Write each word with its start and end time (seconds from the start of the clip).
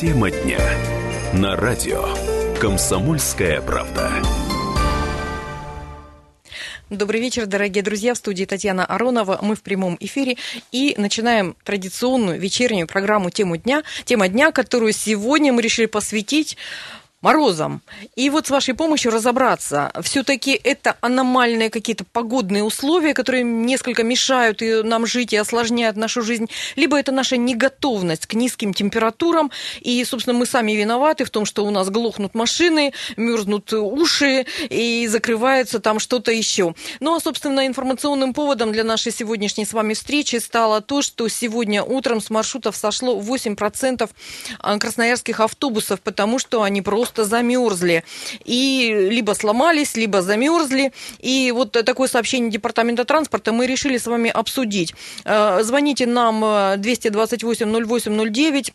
Тема 0.00 0.28
дня. 0.28 0.58
На 1.34 1.54
радио 1.54 2.04
«Комсомольская 2.60 3.60
правда». 3.60 4.10
Добрый 6.90 7.20
вечер, 7.20 7.46
дорогие 7.46 7.84
друзья. 7.84 8.14
В 8.14 8.18
студии 8.18 8.44
Татьяна 8.44 8.84
Аронова. 8.84 9.38
Мы 9.40 9.54
в 9.54 9.62
прямом 9.62 9.96
эфире 10.00 10.36
и 10.72 10.96
начинаем 10.98 11.54
традиционную 11.62 12.40
вечернюю 12.40 12.88
программу 12.88 13.30
«Тему 13.30 13.56
дня». 13.56 13.84
Тема 14.04 14.26
дня, 14.26 14.50
которую 14.50 14.92
сегодня 14.92 15.52
мы 15.52 15.62
решили 15.62 15.86
посвятить 15.86 16.56
морозом. 17.24 17.80
И 18.16 18.28
вот 18.28 18.46
с 18.46 18.50
вашей 18.50 18.74
помощью 18.74 19.10
разобраться, 19.10 19.90
все-таки 20.02 20.60
это 20.62 20.96
аномальные 21.00 21.70
какие-то 21.70 22.04
погодные 22.04 22.62
условия, 22.62 23.14
которые 23.14 23.42
несколько 23.42 24.02
мешают 24.02 24.60
и 24.60 24.82
нам 24.82 25.06
жить 25.06 25.32
и 25.32 25.36
осложняют 25.38 25.96
нашу 25.96 26.20
жизнь, 26.20 26.50
либо 26.76 26.98
это 26.98 27.12
наша 27.12 27.38
неготовность 27.38 28.26
к 28.26 28.34
низким 28.34 28.74
температурам, 28.74 29.50
и, 29.80 30.04
собственно, 30.04 30.38
мы 30.38 30.44
сами 30.44 30.72
виноваты 30.72 31.24
в 31.24 31.30
том, 31.30 31.46
что 31.46 31.64
у 31.64 31.70
нас 31.70 31.88
глохнут 31.88 32.34
машины, 32.34 32.92
мерзнут 33.16 33.72
уши 33.72 34.44
и 34.68 35.06
закрывается 35.08 35.80
там 35.80 36.00
что-то 36.00 36.30
еще. 36.30 36.74
Ну, 37.00 37.16
а, 37.16 37.20
собственно, 37.20 37.66
информационным 37.66 38.34
поводом 38.34 38.70
для 38.70 38.84
нашей 38.84 39.12
сегодняшней 39.12 39.64
с 39.64 39.72
вами 39.72 39.94
встречи 39.94 40.36
стало 40.36 40.82
то, 40.82 41.00
что 41.00 41.26
сегодня 41.28 41.82
утром 41.82 42.20
с 42.20 42.28
маршрутов 42.28 42.76
сошло 42.76 43.18
8% 43.18 44.10
красноярских 44.78 45.40
автобусов, 45.40 46.02
потому 46.02 46.38
что 46.38 46.62
они 46.62 46.82
просто 46.82 47.13
просто 47.14 47.24
замерзли. 47.24 48.04
И 48.44 49.08
либо 49.10 49.34
сломались, 49.34 49.96
либо 49.96 50.22
замерзли. 50.22 50.92
И 51.20 51.52
вот 51.54 51.72
такое 51.72 52.08
сообщение 52.08 52.50
Департамента 52.50 53.04
транспорта 53.04 53.52
мы 53.52 53.66
решили 53.66 53.98
с 53.98 54.06
вами 54.06 54.30
обсудить. 54.30 54.94
Э, 55.24 55.62
звоните 55.62 56.06
нам 56.06 56.42
228-08-09 56.44 58.72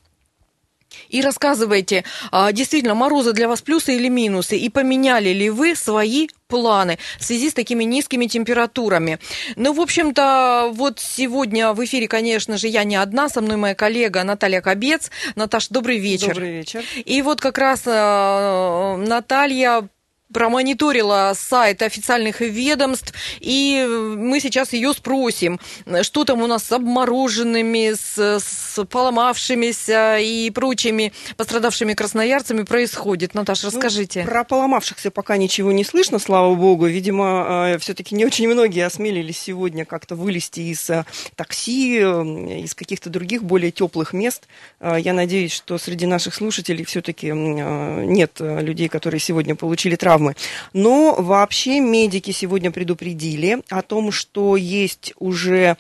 и 1.09 1.21
рассказывайте, 1.21 2.03
а, 2.31 2.51
действительно, 2.51 2.95
морозы 2.95 3.33
для 3.33 3.47
вас 3.47 3.61
плюсы 3.61 3.95
или 3.95 4.07
минусы, 4.07 4.57
и 4.57 4.69
поменяли 4.69 5.29
ли 5.29 5.49
вы 5.49 5.75
свои 5.75 6.27
планы 6.47 6.97
в 7.19 7.23
связи 7.23 7.49
с 7.49 7.53
такими 7.53 7.83
низкими 7.83 8.25
температурами. 8.25 9.19
Ну, 9.55 9.73
в 9.73 9.79
общем-то, 9.79 10.71
вот 10.73 10.99
сегодня 10.99 11.73
в 11.73 11.85
эфире, 11.85 12.07
конечно 12.07 12.57
же, 12.57 12.67
я 12.67 12.83
не 12.83 12.95
одна, 12.95 13.29
со 13.29 13.41
мной 13.41 13.57
моя 13.57 13.75
коллега 13.75 14.23
Наталья 14.23 14.61
Кобец. 14.61 15.11
Наташа, 15.35 15.67
добрый 15.69 15.99
вечер. 15.99 16.29
Добрый 16.29 16.51
вечер. 16.51 16.83
И 17.05 17.21
вот 17.21 17.39
как 17.39 17.57
раз 17.57 17.83
э, 17.85 18.95
Наталья 18.97 19.87
промониторила 20.31 21.33
сайт 21.35 21.81
официальных 21.81 22.41
ведомств, 22.41 23.13
и 23.39 23.85
мы 24.15 24.39
сейчас 24.39 24.73
ее 24.73 24.93
спросим, 24.93 25.59
что 26.03 26.23
там 26.23 26.41
у 26.41 26.47
нас 26.47 26.63
с 26.65 26.71
обмороженными, 26.71 27.93
с, 27.93 28.39
с 28.39 28.85
поломавшимися 28.85 30.17
и 30.19 30.49
прочими 30.51 31.13
пострадавшими 31.35 31.93
красноярцами 31.93 32.61
происходит. 32.63 33.33
Наташа, 33.33 33.67
ну, 33.67 33.71
расскажите. 33.71 34.21
Ну, 34.21 34.29
про 34.29 34.43
поломавшихся 34.43 35.09
пока 35.09 35.37
ничего 35.37 35.71
не 35.71 35.83
слышно, 35.83 36.19
слава 36.19 36.53
богу. 36.53 36.85
Видимо, 36.85 37.71
э, 37.73 37.77
все-таки 37.79 38.15
не 38.15 38.25
очень 38.25 38.47
многие 38.47 38.85
осмелились 38.85 39.39
сегодня 39.39 39.85
как-то 39.85 40.15
вылезти 40.15 40.59
из 40.59 40.89
э, 40.89 41.05
такси, 41.35 41.99
из 41.99 42.75
каких-то 42.75 43.09
других 43.09 43.43
более 43.43 43.71
теплых 43.71 44.13
мест. 44.13 44.47
Я 44.79 45.13
надеюсь, 45.13 45.53
что 45.53 45.77
среди 45.77 46.05
наших 46.05 46.35
слушателей 46.35 46.85
все-таки 46.85 47.31
нет 47.31 48.37
людей, 48.39 48.89
которые 48.89 49.19
сегодня 49.19 49.55
получили 49.55 49.95
травму 49.95 50.18
травмы. 50.19 50.35
Но 50.73 51.15
вообще 51.17 51.79
медики 51.79 52.31
сегодня 52.31 52.71
предупредили 52.71 53.59
о 53.69 53.81
том, 53.81 54.11
что 54.11 54.55
есть 54.55 55.13
уже 55.17 55.77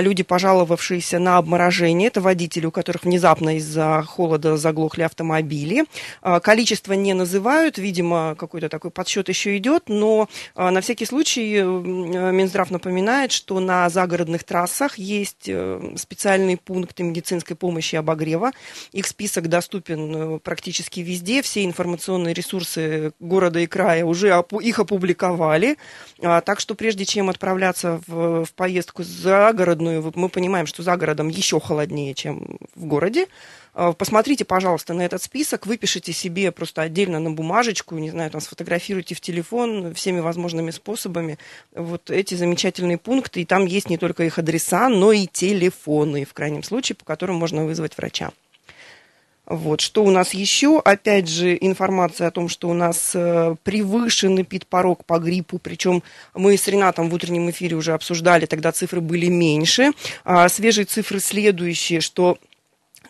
люди, 0.00 0.22
пожаловавшиеся 0.22 1.18
на 1.18 1.38
обморожение. 1.38 2.08
Это 2.08 2.20
водители, 2.20 2.66
у 2.66 2.70
которых 2.70 3.04
внезапно 3.04 3.56
из-за 3.56 4.02
холода 4.02 4.56
заглохли 4.56 5.02
автомобили. 5.02 5.84
А, 6.22 6.40
количество 6.40 6.92
не 6.92 7.12
называют, 7.12 7.78
видимо, 7.78 8.34
какой-то 8.38 8.68
такой 8.68 8.90
подсчет 8.90 9.28
еще 9.28 9.56
идет, 9.56 9.84
но 9.88 10.28
а, 10.54 10.70
на 10.70 10.80
всякий 10.80 11.06
случай 11.06 11.62
Минздрав 11.62 12.70
напоминает, 12.70 13.32
что 13.32 13.60
на 13.60 13.88
загородных 13.88 14.44
трассах 14.44 14.98
есть 14.98 15.48
э, 15.48 15.94
специальные 15.96 16.56
пункты 16.56 17.02
медицинской 17.02 17.56
помощи 17.56 17.94
и 17.94 17.98
обогрева. 17.98 18.52
Их 18.92 19.06
список 19.06 19.48
доступен 19.48 20.36
э, 20.36 20.38
практически 20.38 21.00
везде. 21.00 21.42
Все 21.42 21.64
информационные 21.64 22.34
ресурсы 22.34 23.12
города 23.20 23.60
и 23.60 23.66
края 23.66 24.04
уже 24.04 24.44
их 24.60 24.78
опубликовали. 24.78 25.76
Так 26.20 26.60
что 26.60 26.74
прежде 26.74 27.04
чем 27.04 27.28
отправляться 27.28 28.00
в, 28.06 28.44
в 28.44 28.54
поездку 28.54 29.02
за 29.02 29.52
город, 29.52 29.73
загородную, 29.74 30.12
мы 30.14 30.28
понимаем, 30.28 30.66
что 30.66 30.82
за 30.82 30.96
городом 30.96 31.28
еще 31.28 31.60
холоднее, 31.60 32.14
чем 32.14 32.58
в 32.74 32.86
городе. 32.86 33.26
А, 33.74 33.92
посмотрите, 33.92 34.44
пожалуйста, 34.44 34.94
на 34.94 35.02
этот 35.02 35.22
список, 35.22 35.66
выпишите 35.66 36.12
себе 36.12 36.52
просто 36.52 36.82
отдельно 36.82 37.18
на 37.18 37.30
бумажечку, 37.30 37.96
не 37.96 38.10
знаю, 38.10 38.30
там 38.30 38.40
сфотографируйте 38.40 39.14
в 39.14 39.20
телефон 39.20 39.94
всеми 39.94 40.20
возможными 40.20 40.70
способами 40.70 41.38
вот 41.74 42.10
эти 42.10 42.34
замечательные 42.34 42.98
пункты. 42.98 43.42
И 43.42 43.44
там 43.44 43.66
есть 43.66 43.90
не 43.90 43.98
только 43.98 44.24
их 44.24 44.38
адреса, 44.38 44.88
но 44.88 45.12
и 45.12 45.26
телефоны, 45.26 46.24
в 46.24 46.32
крайнем 46.32 46.62
случае, 46.62 46.96
по 46.96 47.04
которым 47.04 47.36
можно 47.36 47.64
вызвать 47.64 47.96
врача. 47.96 48.30
Вот. 49.46 49.80
Что 49.80 50.04
у 50.04 50.10
нас 50.10 50.32
еще? 50.32 50.80
Опять 50.80 51.28
же, 51.28 51.56
информация 51.60 52.28
о 52.28 52.30
том, 52.30 52.48
что 52.48 52.68
у 52.70 52.74
нас 52.74 53.12
э, 53.14 53.56
превышен 53.62 54.40
эпид-порог 54.40 55.04
по 55.04 55.18
гриппу, 55.18 55.58
причем 55.58 56.02
мы 56.34 56.56
с 56.56 56.66
Ренатом 56.66 57.10
в 57.10 57.14
утреннем 57.14 57.50
эфире 57.50 57.76
уже 57.76 57.92
обсуждали, 57.92 58.46
тогда 58.46 58.72
цифры 58.72 59.00
были 59.00 59.26
меньше. 59.26 59.92
А 60.24 60.48
свежие 60.48 60.86
цифры 60.86 61.20
следующие, 61.20 62.00
что 62.00 62.38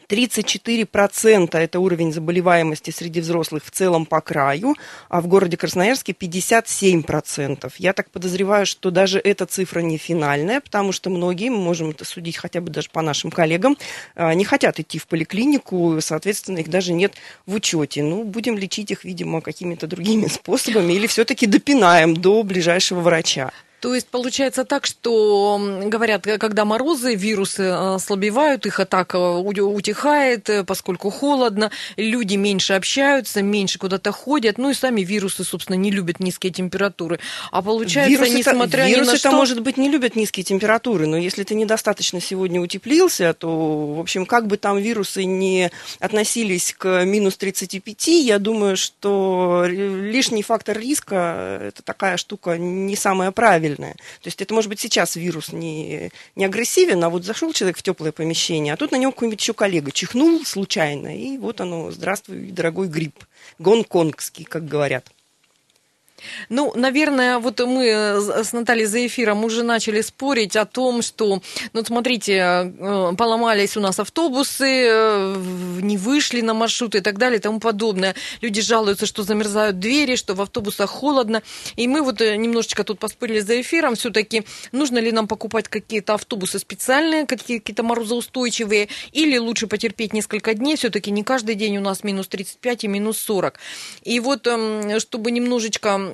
34% 0.09 1.57
это 1.57 1.81
уровень 1.81 2.13
заболеваемости 2.13 2.91
среди 2.91 3.21
взрослых 3.21 3.65
в 3.65 3.71
целом 3.71 4.07
по 4.07 4.21
краю, 4.21 4.75
а 5.09 5.21
в 5.21 5.27
городе 5.27 5.57
Красноярске 5.57 6.13
57%. 6.13 7.73
Я 7.79 7.93
так 7.93 8.11
подозреваю, 8.11 8.67
что 8.67 8.91
даже 8.91 9.19
эта 9.19 9.47
цифра 9.47 9.81
не 9.81 9.99
финальная, 9.99 10.61
потому 10.61 10.93
что 10.93 11.11
многие, 11.11 11.51
мы 11.51 11.59
можем 11.59 11.91
это 11.91 12.05
судить 12.05 12.37
хотя 12.37 12.61
бы 12.61 12.71
даже 12.71 12.89
по 12.91 13.03
нашим 13.03 13.31
коллегам, 13.31 13.77
а, 14.15 14.35
не 14.35 14.45
хотят 14.45 14.81
идти 14.81 14.99
в 14.99 15.07
поликлинику, 15.07 15.99
соответственно, 16.01 16.59
их 16.59 16.69
даже 16.69 16.93
нет 16.93 17.15
в 17.47 17.55
учете. 17.55 18.03
Ну, 18.03 18.25
будем 18.25 18.57
лечить 18.57 18.91
их, 18.91 19.05
видимо, 19.05 19.41
какими-то 19.41 19.87
другими 19.87 20.27
способами 20.29 20.93
или 20.93 21.07
все-таки 21.07 21.47
допинаем 21.47 22.15
до 22.15 22.43
ближайшего 22.43 23.01
врача. 23.01 23.53
То 23.85 23.95
есть 23.95 24.09
получается 24.09 24.65
так, 24.65 24.87
что 24.87 25.61
говорят, 25.85 26.23
когда 26.23 26.65
морозы, 26.65 27.17
вирусы 27.17 27.65
э, 27.65 27.97
ослабевают, 27.97 28.65
их 28.65 28.81
атака 28.81 29.17
утихает, 29.37 30.49
э, 30.49 30.65
поскольку 30.65 31.11
холодно, 31.11 31.71
люди 31.99 32.37
меньше 32.37 32.73
общаются, 32.73 33.43
меньше 33.43 33.79
куда-то 33.79 34.11
ходят, 34.11 34.57
ну 34.57 34.71
и 34.71 34.75
сами 34.75 35.03
вирусы, 35.03 35.45
собственно, 35.45 35.77
не 35.77 35.91
любят 35.91 36.19
низкие 36.19 36.51
температуры. 36.51 37.21
А 37.51 37.61
получается, 37.61 38.11
вирусы 38.11 38.39
несмотря 38.39 38.89
вирусы 38.89 39.03
ни 39.03 39.13
на 39.13 39.19
что... 39.19 39.33
может 39.33 39.61
быть, 39.61 39.77
не 39.77 39.91
любят 39.91 40.17
низкие 40.17 40.45
температуры, 40.45 41.07
но 41.07 41.19
если 41.19 41.43
ты 41.43 41.55
недостаточно 41.55 42.23
сегодня 42.23 42.63
утеплился, 42.63 43.35
то, 43.35 43.97
в 43.97 44.01
общем, 44.01 44.25
как 44.25 44.47
бы 44.47 44.57
там 44.57 44.79
вирусы 44.79 45.25
не 45.25 45.71
относились 46.01 46.75
к 46.79 47.05
минус 47.05 47.37
35, 47.37 48.09
я 48.09 48.39
думаю, 48.39 48.79
что 48.79 49.67
лишний 49.69 50.43
фактор 50.43 50.79
риска– 50.79 51.59
это 51.69 51.83
такая 51.83 52.17
штука 52.17 52.57
не 52.57 52.97
самая 52.97 53.31
правильная 53.31 53.74
правильное. 53.75 53.93
То 53.93 54.27
есть 54.27 54.41
это 54.41 54.55
может 54.55 54.71
быть 54.71 54.81
сейчас 54.81 55.17
вирус 55.17 55.53
не, 55.53 56.11
не 56.37 56.45
агрессивен, 56.45 57.03
а 57.05 57.11
вот 57.11 57.25
зашел 57.25 57.53
человек 57.53 57.79
в 57.79 57.83
теплое 57.83 58.13
помещение, 58.13 58.75
а 58.75 58.77
тут 58.77 58.93
на 58.93 58.97
него 58.97 59.13
какой-нибудь 59.13 59.41
еще 59.41 59.55
коллега 59.55 59.93
чихнул 59.93 60.45
случайно, 60.45 61.17
и 61.17 61.39
вот 61.39 61.61
оно, 61.61 61.91
здравствуй, 61.91 62.51
дорогой 62.51 62.89
грипп, 62.89 63.25
гонконгский, 63.59 64.45
как 64.45 64.67
говорят. 64.67 65.11
Ну, 66.49 66.73
наверное, 66.75 67.39
вот 67.39 67.61
мы 67.61 67.85
с 68.45 68.53
Натальей 68.53 68.87
за 68.87 69.07
эфиром 69.07 69.45
уже 69.45 69.63
начали 69.63 70.01
спорить 70.01 70.57
о 70.57 70.65
том, 70.65 71.03
что, 71.03 71.43
ну, 71.73 71.85
смотрите, 71.85 72.33
э, 72.33 73.13
поломались 73.17 73.77
у 73.77 73.81
нас 73.81 73.99
автобусы, 73.99 74.87
э, 74.89 75.37
не 75.83 75.97
вышли 75.97 76.41
на 76.41 76.55
маршруты 76.55 76.99
и 76.99 77.01
так 77.01 77.19
далее 77.19 77.39
и 77.39 77.43
тому 77.43 77.61
подобное. 77.61 78.15
Люди 78.41 78.61
жалуются, 78.61 79.07
что 79.07 79.23
замерзают 79.23 79.79
двери, 79.79 80.17
что 80.17 80.35
в 80.35 80.41
автобусах 80.41 80.91
холодно. 80.91 81.43
И 81.77 81.89
мы 81.89 82.03
вот 82.03 82.21
э, 82.21 82.37
немножечко 82.37 82.85
тут 82.85 82.99
поспорили 82.99 83.41
за 83.41 83.61
эфиром, 83.61 83.95
все-таки 83.95 84.45
нужно 84.73 84.99
ли 84.99 85.13
нам 85.13 85.29
покупать 85.29 85.69
какие-то 85.69 86.15
автобусы 86.15 86.59
специальные, 86.59 87.27
какие-то 87.27 87.83
морозоустойчивые, 87.83 88.89
или 89.13 89.39
лучше 89.39 89.67
потерпеть 89.67 90.13
несколько 90.13 90.55
дней, 90.55 90.77
все-таки 90.77 91.11
не 91.11 91.23
каждый 91.23 91.55
день 91.55 91.79
у 91.79 91.81
нас 91.81 92.05
минус 92.05 92.29
35 92.29 92.85
и 92.85 92.89
минус 92.89 93.19
40. 93.19 93.59
И 94.03 94.21
вот, 94.21 94.47
эм, 94.47 95.01
чтобы 95.01 95.31
немножечко 95.31 96.14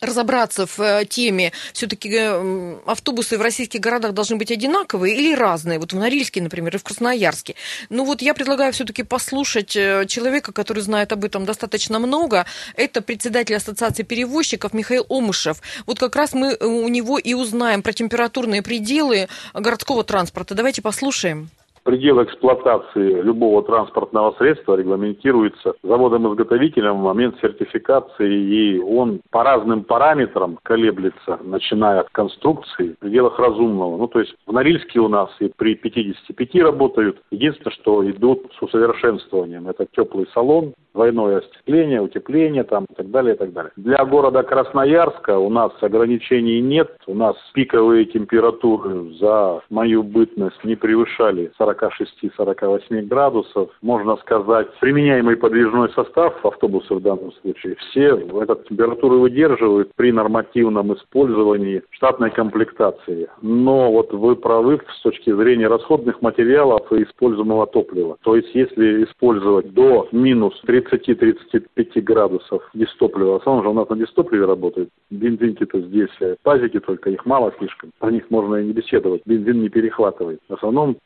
разобраться 0.00 0.66
в 0.66 0.80
э, 0.80 1.04
теме, 1.04 1.52
все-таки 1.72 2.10
э, 2.12 2.76
автобусы 2.86 3.38
в 3.38 3.42
российских 3.42 3.80
городах 3.80 4.12
должны 4.12 4.36
быть 4.36 4.50
одинаковые 4.50 5.16
или 5.16 5.34
разные? 5.34 5.78
Вот 5.78 5.92
в 5.92 5.96
Норильске, 5.96 6.42
например, 6.42 6.74
и 6.74 6.78
в 6.78 6.84
Красноярске. 6.84 7.54
Ну 7.90 8.04
вот 8.04 8.22
я 8.22 8.34
предлагаю 8.34 8.72
все-таки 8.72 9.02
послушать 9.02 9.76
э, 9.76 10.06
человека, 10.06 10.52
который 10.52 10.82
знает 10.82 11.12
об 11.12 11.24
этом 11.24 11.44
достаточно 11.44 11.98
много. 11.98 12.46
Это 12.76 13.00
председатель 13.00 13.56
Ассоциации 13.56 14.02
перевозчиков 14.02 14.72
Михаил 14.72 15.06
Омышев. 15.08 15.60
Вот 15.86 15.98
как 15.98 16.16
раз 16.16 16.32
мы 16.32 16.56
у 16.56 16.88
него 16.88 17.18
и 17.18 17.34
узнаем 17.34 17.82
про 17.82 17.92
температурные 17.92 18.62
пределы 18.62 19.28
городского 19.54 20.04
транспорта. 20.04 20.54
Давайте 20.54 20.82
послушаем. 20.82 21.50
Предел 21.84 22.22
эксплуатации 22.22 23.20
любого 23.20 23.62
транспортного 23.62 24.34
средства 24.38 24.74
регламентируется 24.74 25.74
заводом-изготовителем 25.82 26.94
в 26.94 27.02
момент 27.02 27.36
сертификации, 27.42 28.32
и 28.32 28.78
он 28.80 29.20
по 29.30 29.44
разным 29.44 29.84
параметрам 29.84 30.58
колеблется, 30.62 31.38
начиная 31.42 32.00
от 32.00 32.08
конструкции 32.08 32.94
в 32.94 32.98
пределах 33.00 33.38
разумного. 33.38 33.98
Ну, 33.98 34.08
то 34.08 34.20
есть 34.20 34.34
в 34.46 34.52
Норильске 34.52 34.98
у 35.00 35.08
нас 35.08 35.28
и 35.40 35.52
при 35.54 35.74
55 35.74 36.54
работают. 36.62 37.18
Единственное, 37.30 37.74
что 37.74 38.10
идут 38.10 38.50
с 38.58 38.62
усовершенствованием. 38.62 39.68
Это 39.68 39.86
теплый 39.94 40.26
салон, 40.32 40.72
двойное 40.94 41.40
остекление, 41.40 42.00
утепление 42.00 42.64
там 42.64 42.86
и 42.90 42.94
так 42.94 43.10
далее, 43.10 43.34
и 43.34 43.38
так 43.38 43.52
далее. 43.52 43.72
Для 43.76 44.02
города 44.06 44.42
Красноярска 44.42 45.38
у 45.38 45.50
нас 45.50 45.72
ограничений 45.82 46.62
нет. 46.62 46.90
У 47.06 47.14
нас 47.14 47.36
пиковые 47.52 48.06
температуры 48.06 49.12
за 49.20 49.60
мою 49.68 50.02
бытность 50.02 50.64
не 50.64 50.76
превышали 50.76 51.52
46-48 51.74 53.02
градусов. 53.02 53.70
Можно 53.82 54.16
сказать, 54.16 54.68
применяемый 54.80 55.36
подвижной 55.36 55.90
состав 55.90 56.44
автобуса 56.44 56.94
в 56.94 57.02
данном 57.02 57.32
случае, 57.42 57.76
все 57.76 58.16
эту 58.16 58.56
температуру 58.68 59.20
выдерживают 59.20 59.90
при 59.96 60.12
нормативном 60.12 60.94
использовании 60.94 61.82
штатной 61.90 62.30
комплектации. 62.30 63.28
Но 63.42 63.92
вот 63.92 64.12
вы 64.12 64.36
правы 64.36 64.80
с 64.98 65.02
точки 65.02 65.32
зрения 65.32 65.68
расходных 65.68 66.22
материалов 66.22 66.90
и 66.92 67.02
используемого 67.02 67.66
топлива. 67.66 68.16
То 68.22 68.36
есть 68.36 68.54
если 68.54 69.04
использовать 69.04 69.72
до 69.72 70.08
минус 70.12 70.60
30-35 70.66 72.00
градусов 72.02 72.62
дистоплива, 72.74 73.32
в 73.38 73.42
основном 73.42 73.64
же 73.64 73.70
у 73.70 73.74
нас 73.74 73.88
на 73.88 73.96
дистопливе 73.96 74.44
работает, 74.44 74.88
бензинки-то 75.10 75.80
здесь, 75.80 76.10
э, 76.20 76.36
пазики 76.42 76.80
только, 76.80 77.10
их 77.10 77.24
мало 77.26 77.52
слишком, 77.58 77.90
про 77.98 78.10
них 78.10 78.30
можно 78.30 78.56
и 78.56 78.66
не 78.66 78.72
беседовать, 78.72 79.22
бензин 79.24 79.62
не 79.62 79.68
перехватывает. 79.68 80.40
В 80.48 80.54
основном 80.54 80.96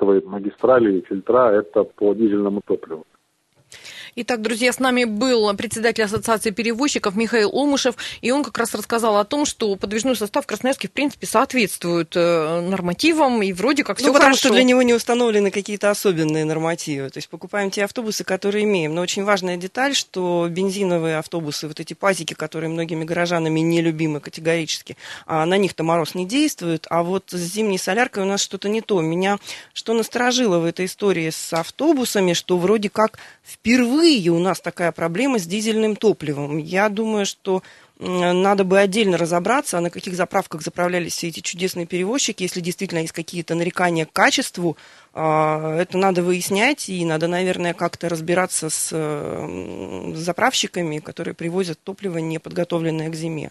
перехватывает 0.00 0.26
магистрали 0.26 0.98
и 0.98 1.02
фильтра, 1.02 1.52
это 1.52 1.84
по 1.84 2.14
дизельному 2.14 2.60
топливу. 2.66 3.04
Итак, 4.16 4.42
друзья, 4.42 4.72
с 4.72 4.80
нами 4.80 5.04
был 5.04 5.54
председатель 5.54 6.02
Ассоциации 6.02 6.50
перевозчиков 6.50 7.14
Михаил 7.14 7.50
Омышев, 7.52 7.94
и 8.20 8.30
он 8.32 8.42
как 8.42 8.58
раз 8.58 8.74
рассказал 8.74 9.18
о 9.18 9.24
том, 9.24 9.46
что 9.46 9.76
подвижной 9.76 10.16
состав 10.16 10.44
в 10.44 10.46
Красноярске, 10.48 10.88
в 10.88 10.92
принципе, 10.92 11.26
соответствует 11.26 12.12
э, 12.16 12.60
нормативам, 12.60 13.42
и 13.42 13.52
вроде 13.52 13.84
как 13.84 13.98
все 13.98 14.08
ну, 14.08 14.12
потому 14.12 14.30
хорошо. 14.30 14.48
что 14.48 14.54
для 14.54 14.64
него 14.64 14.82
не 14.82 14.94
установлены 14.94 15.50
какие-то 15.50 15.90
особенные 15.90 16.44
нормативы. 16.44 17.08
То 17.10 17.18
есть 17.18 17.28
покупаем 17.28 17.70
те 17.70 17.84
автобусы, 17.84 18.24
которые 18.24 18.64
имеем. 18.64 18.94
Но 18.94 19.00
очень 19.00 19.22
важная 19.22 19.56
деталь, 19.56 19.94
что 19.94 20.48
бензиновые 20.50 21.18
автобусы, 21.18 21.68
вот 21.68 21.78
эти 21.78 21.94
пазики, 21.94 22.34
которые 22.34 22.68
многими 22.68 23.04
горожанами 23.04 23.60
нелюбимы 23.60 24.20
категорически, 24.20 24.96
а 25.26 25.46
на 25.46 25.56
них-то 25.56 25.84
мороз 25.84 26.14
не 26.14 26.26
действует, 26.26 26.86
а 26.90 27.02
вот 27.04 27.26
с 27.30 27.38
зимней 27.38 27.78
соляркой 27.78 28.24
у 28.24 28.26
нас 28.26 28.40
что-то 28.40 28.68
не 28.68 28.80
то. 28.80 29.00
Меня 29.00 29.38
что 29.72 29.94
насторожило 29.94 30.58
в 30.58 30.64
этой 30.64 30.86
истории 30.86 31.30
с 31.30 31.52
автобусами, 31.52 32.32
что 32.32 32.58
вроде 32.58 32.90
как 32.90 33.18
впервые 33.44 33.99
впервые 34.00 34.30
у 34.30 34.38
нас 34.38 34.60
такая 34.60 34.92
проблема 34.92 35.38
с 35.38 35.46
дизельным 35.46 35.94
топливом. 35.96 36.56
Я 36.56 36.88
думаю, 36.88 37.26
что 37.26 37.62
надо 37.98 38.64
бы 38.64 38.78
отдельно 38.78 39.18
разобраться, 39.18 39.78
на 39.80 39.90
каких 39.90 40.14
заправках 40.14 40.62
заправлялись 40.62 41.12
все 41.12 41.28
эти 41.28 41.40
чудесные 41.40 41.84
перевозчики, 41.84 42.44
если 42.44 42.62
действительно 42.62 43.00
есть 43.00 43.12
какие-то 43.12 43.54
нарекания 43.54 44.06
к 44.06 44.12
качеству, 44.12 44.78
а, 45.12 45.76
это 45.76 45.98
надо 45.98 46.22
выяснять, 46.22 46.88
и 46.88 47.04
надо, 47.04 47.28
наверное, 47.28 47.74
как-то 47.74 48.08
разбираться 48.08 48.70
с 48.70 48.88
заправщиками, 50.16 50.98
которые 50.98 51.34
привозят 51.34 51.78
топливо, 51.84 52.18
не 52.18 52.38
подготовленное 52.38 53.10
к 53.10 53.14
зиме. 53.14 53.50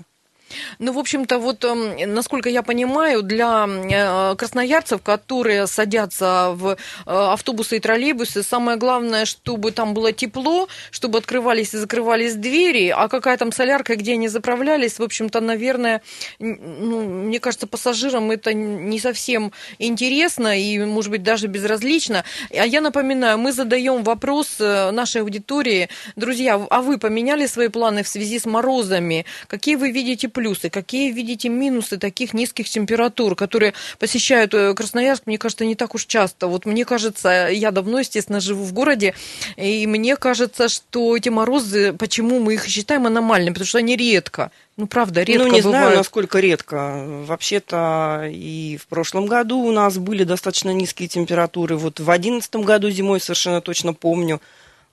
Ну, 0.80 0.94
в 0.94 1.00
общем-то, 1.00 1.38
вот, 1.40 1.64
эм, 1.66 2.14
насколько 2.14 2.50
я 2.50 2.64
понимаю, 2.64 3.22
для 3.22 3.68
э, 3.68 4.36
красноярцев, 4.36 5.02
которые 5.02 5.68
садятся 5.68 6.52
в 6.54 6.72
э, 6.72 6.76
автобусы 7.06 7.78
и 7.78 7.80
троллейбусы, 7.80 8.44
самое 8.44 8.78
главное, 8.78 9.26
чтобы 9.26 9.72
там 9.72 9.94
было 9.94 10.12
тепло, 10.12 10.68
чтобы 10.92 11.20
открывались 11.20 11.74
и 11.74 11.78
закрывались 11.78 12.36
двери, 12.36 12.90
а 12.90 13.08
какая 13.08 13.38
там 13.38 13.52
солярка, 13.52 13.96
где 13.96 14.14
они 14.14 14.28
заправлялись, 14.28 15.00
в 15.00 15.04
общем-то, 15.04 15.42
наверное, 15.42 16.02
ну, 16.40 17.02
мне 17.02 17.40
кажется, 17.40 17.68
пассажирам 17.68 18.32
это 18.32 18.54
не 18.54 19.00
совсем 19.00 19.52
интересно 19.78 20.60
и, 20.60 20.80
может 20.80 21.12
быть, 21.12 21.24
даже 21.24 21.48
безразлично. 21.48 22.24
А 22.52 22.66
я 22.66 22.82
напоминаю, 22.82 23.38
мы 23.38 23.52
задаем 23.52 24.04
вопрос 24.04 24.58
э, 24.60 24.92
нашей 24.92 25.22
аудитории. 25.22 25.90
Друзья, 26.16 26.56
а 26.70 26.82
вы 26.82 26.98
поменяли 26.98 27.46
свои 27.46 27.68
планы 27.68 28.04
в 28.04 28.08
связи 28.08 28.40
с 28.40 28.46
морозами? 28.46 29.26
Какие 29.48 29.76
вы 29.76 29.92
видите 29.92 30.30
плюсы, 30.40 30.70
какие 30.70 31.12
видите 31.12 31.50
минусы 31.50 31.98
таких 31.98 32.34
низких 32.34 32.70
температур, 32.70 33.36
которые 33.36 33.74
посещают 34.00 34.54
э, 34.54 34.74
Красноярск, 34.74 35.24
мне 35.26 35.38
кажется, 35.38 35.66
не 35.66 35.76
так 35.76 35.96
уж 35.96 36.06
часто. 36.06 36.48
Вот 36.48 36.66
мне 36.66 36.86
кажется, 36.86 37.50
я 37.52 37.72
давно, 37.72 38.00
естественно, 38.00 38.40
живу 38.40 38.64
в 38.64 38.72
городе, 38.72 39.16
и 39.58 39.86
мне 39.86 40.16
кажется, 40.16 40.70
что 40.70 41.18
эти 41.18 41.28
морозы, 41.28 41.92
почему 41.92 42.40
мы 42.40 42.54
их 42.54 42.66
считаем 42.68 43.06
аномальными, 43.06 43.54
потому 43.54 43.68
что 43.68 43.80
они 43.80 43.98
редко. 43.98 44.52
Ну, 44.78 44.88
правда, 44.88 45.24
редко 45.24 45.44
Ну, 45.44 45.54
не 45.54 45.62
бывают. 45.62 45.84
знаю, 45.84 45.98
насколько 45.98 46.40
редко. 46.40 47.04
Вообще-то 47.28 48.30
и 48.32 48.78
в 48.78 48.88
прошлом 48.88 49.26
году 49.26 49.60
у 49.60 49.74
нас 49.74 49.98
были 49.98 50.24
достаточно 50.24 50.70
низкие 50.70 51.10
температуры. 51.10 51.76
Вот 51.76 52.00
в 52.00 52.06
2011 52.06 52.56
году 52.58 52.90
зимой 52.90 53.20
совершенно 53.20 53.60
точно 53.60 53.94
помню, 53.94 54.40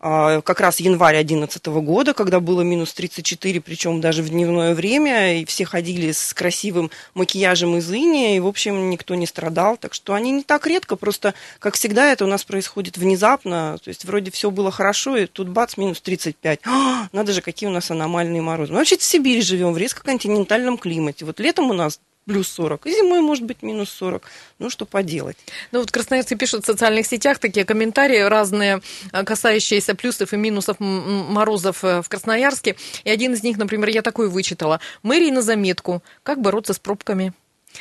как 0.07 0.61
раз 0.61 0.79
январь 0.79 1.17
2011 1.17 1.67
года, 1.67 2.15
когда 2.15 2.39
было 2.39 2.61
минус 2.61 2.93
34, 2.93 3.61
причем 3.61 4.01
даже 4.01 4.23
в 4.23 4.29
дневное 4.29 4.75
время, 4.75 5.41
и 5.41 5.45
все 5.45 5.65
ходили 5.65 6.13
с 6.13 6.33
красивым 6.33 6.91
макияжем 7.15 7.77
из 7.77 7.91
иния, 7.91 8.37
и, 8.37 8.41
в 8.41 8.47
общем, 8.47 8.89
никто 8.91 9.15
не 9.15 9.27
страдал. 9.27 9.77
Так 9.77 9.95
что 9.95 10.15
они 10.15 10.31
не 10.31 10.43
так 10.43 10.67
редко, 10.67 10.97
просто, 10.97 11.35
как 11.59 11.75
всегда, 11.75 12.13
это 12.13 12.25
у 12.25 12.29
нас 12.29 12.45
происходит 12.45 12.99
внезапно. 12.99 13.79
То 13.83 13.89
есть 13.89 14.05
вроде 14.05 14.31
все 14.31 14.51
было 14.51 14.71
хорошо, 14.71 15.17
и 15.17 15.27
тут 15.27 15.49
бац, 15.49 15.77
минус 15.77 16.01
35. 16.01 16.61
А, 16.65 17.09
надо 17.13 17.33
же, 17.33 17.41
какие 17.41 17.69
у 17.69 17.73
нас 17.73 17.91
аномальные 17.91 18.43
морозы. 18.43 18.73
Мы 18.73 18.79
вообще 18.79 18.97
в 18.97 19.03
Сибири 19.03 19.43
живем, 19.43 19.73
в 19.73 19.79
резко-континентальном 19.79 20.79
климате. 20.79 21.25
Вот 21.25 21.41
летом 21.41 21.71
у 21.71 21.75
нас 21.75 21.99
плюс 22.27 22.49
40, 22.49 22.87
и 22.87 22.93
зимой 22.93 23.21
может 23.21 23.45
быть 23.45 23.63
минус 23.63 23.91
40. 23.91 24.23
Ну, 24.59 24.69
что 24.69 24.85
поделать. 24.85 25.37
Ну, 25.71 25.81
вот 25.81 25.91
красноярцы 25.91 26.37
пишут 26.37 26.65
в 26.65 26.67
социальных 26.67 27.07
сетях 27.07 27.39
такие 27.39 27.65
комментарии 27.65 28.19
разные, 28.19 28.83
а, 29.13 29.25
касающиеся 29.25 29.95
плюсов 29.95 30.33
и 30.33 30.37
минусов 30.37 30.77
морозов 30.81 31.85
э, 31.85 32.03
в 32.03 32.09
Красноярске. 32.09 32.77
И 33.05 33.11
один 33.11 33.35
из 33.35 33.43
них, 33.43 33.59
например, 33.59 33.89
я 33.91 34.03
такой 34.03 34.29
вычитала. 34.29 34.81
Мэрии 35.03 35.31
на 35.31 35.41
заметку. 35.41 36.03
Как 36.23 36.41
бороться 36.41 36.73
с 36.75 36.79
пробками? 36.79 37.33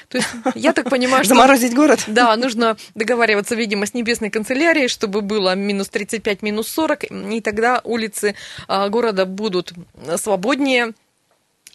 То 0.09 0.17
есть, 0.17 0.29
я 0.55 0.73
так 0.73 0.89
понимаю, 0.89 1.23
что... 1.23 1.33
Заморозить 1.33 1.73
город? 1.73 2.03
Да, 2.07 2.35
нужно 2.35 2.77
договариваться, 2.93 3.55
видимо, 3.55 3.85
с 3.85 3.93
небесной 3.93 4.29
канцелярией, 4.29 4.89
чтобы 4.89 5.21
было 5.21 5.55
минус 5.55 5.89
35, 5.89 6.41
минус 6.41 6.67
40, 6.67 7.05
и 7.31 7.41
тогда 7.41 7.81
улицы 7.83 8.35
а, 8.67 8.89
города 8.89 9.25
будут 9.25 9.73
свободнее, 10.17 10.93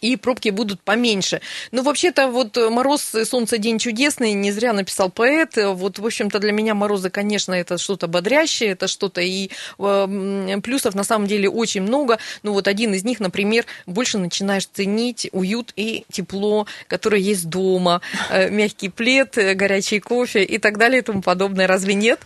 и 0.01 0.15
пробки 0.15 0.49
будут 0.49 0.81
поменьше. 0.81 1.41
Ну, 1.71 1.83
вообще-то, 1.83 2.27
вот 2.27 2.57
мороз 2.57 3.15
и 3.15 3.23
солнце 3.25 3.57
день 3.57 3.79
чудесный, 3.79 4.33
не 4.33 4.51
зря 4.51 4.73
написал 4.73 5.09
поэт. 5.09 5.57
Вот, 5.57 5.99
в 5.99 6.05
общем-то, 6.05 6.39
для 6.39 6.51
меня 6.51 6.73
морозы, 6.75 7.09
конечно, 7.09 7.53
это 7.53 7.77
что-то 7.77 8.07
бодрящее, 8.07 8.71
это 8.71 8.87
что-то 8.87 9.21
и 9.21 9.49
э, 9.79 10.57
плюсов 10.63 10.95
на 10.95 11.03
самом 11.03 11.27
деле 11.27 11.49
очень 11.49 11.81
много. 11.81 12.17
Ну, 12.43 12.53
вот 12.53 12.67
один 12.67 12.93
из 12.93 13.03
них, 13.03 13.19
например, 13.19 13.65
больше 13.85 14.17
начинаешь 14.17 14.65
ценить 14.65 15.29
уют 15.31 15.73
и 15.75 16.05
тепло, 16.11 16.67
которое 16.87 17.21
есть 17.21 17.49
дома, 17.49 18.01
э, 18.29 18.49
мягкий 18.49 18.89
плед, 18.89 19.37
э, 19.37 19.53
горячий 19.53 19.99
кофе 19.99 20.43
и 20.43 20.57
так 20.57 20.77
далее 20.77 20.99
и 20.99 21.03
тому 21.03 21.21
подобное. 21.21 21.67
Разве 21.67 21.93
нет? 21.93 22.19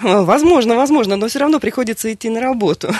Возможно, 0.00 0.74
возможно, 0.76 1.16
но 1.16 1.28
все 1.28 1.38
равно 1.38 1.60
приходится 1.60 2.12
идти 2.12 2.28
на 2.28 2.40
работу. 2.40 2.92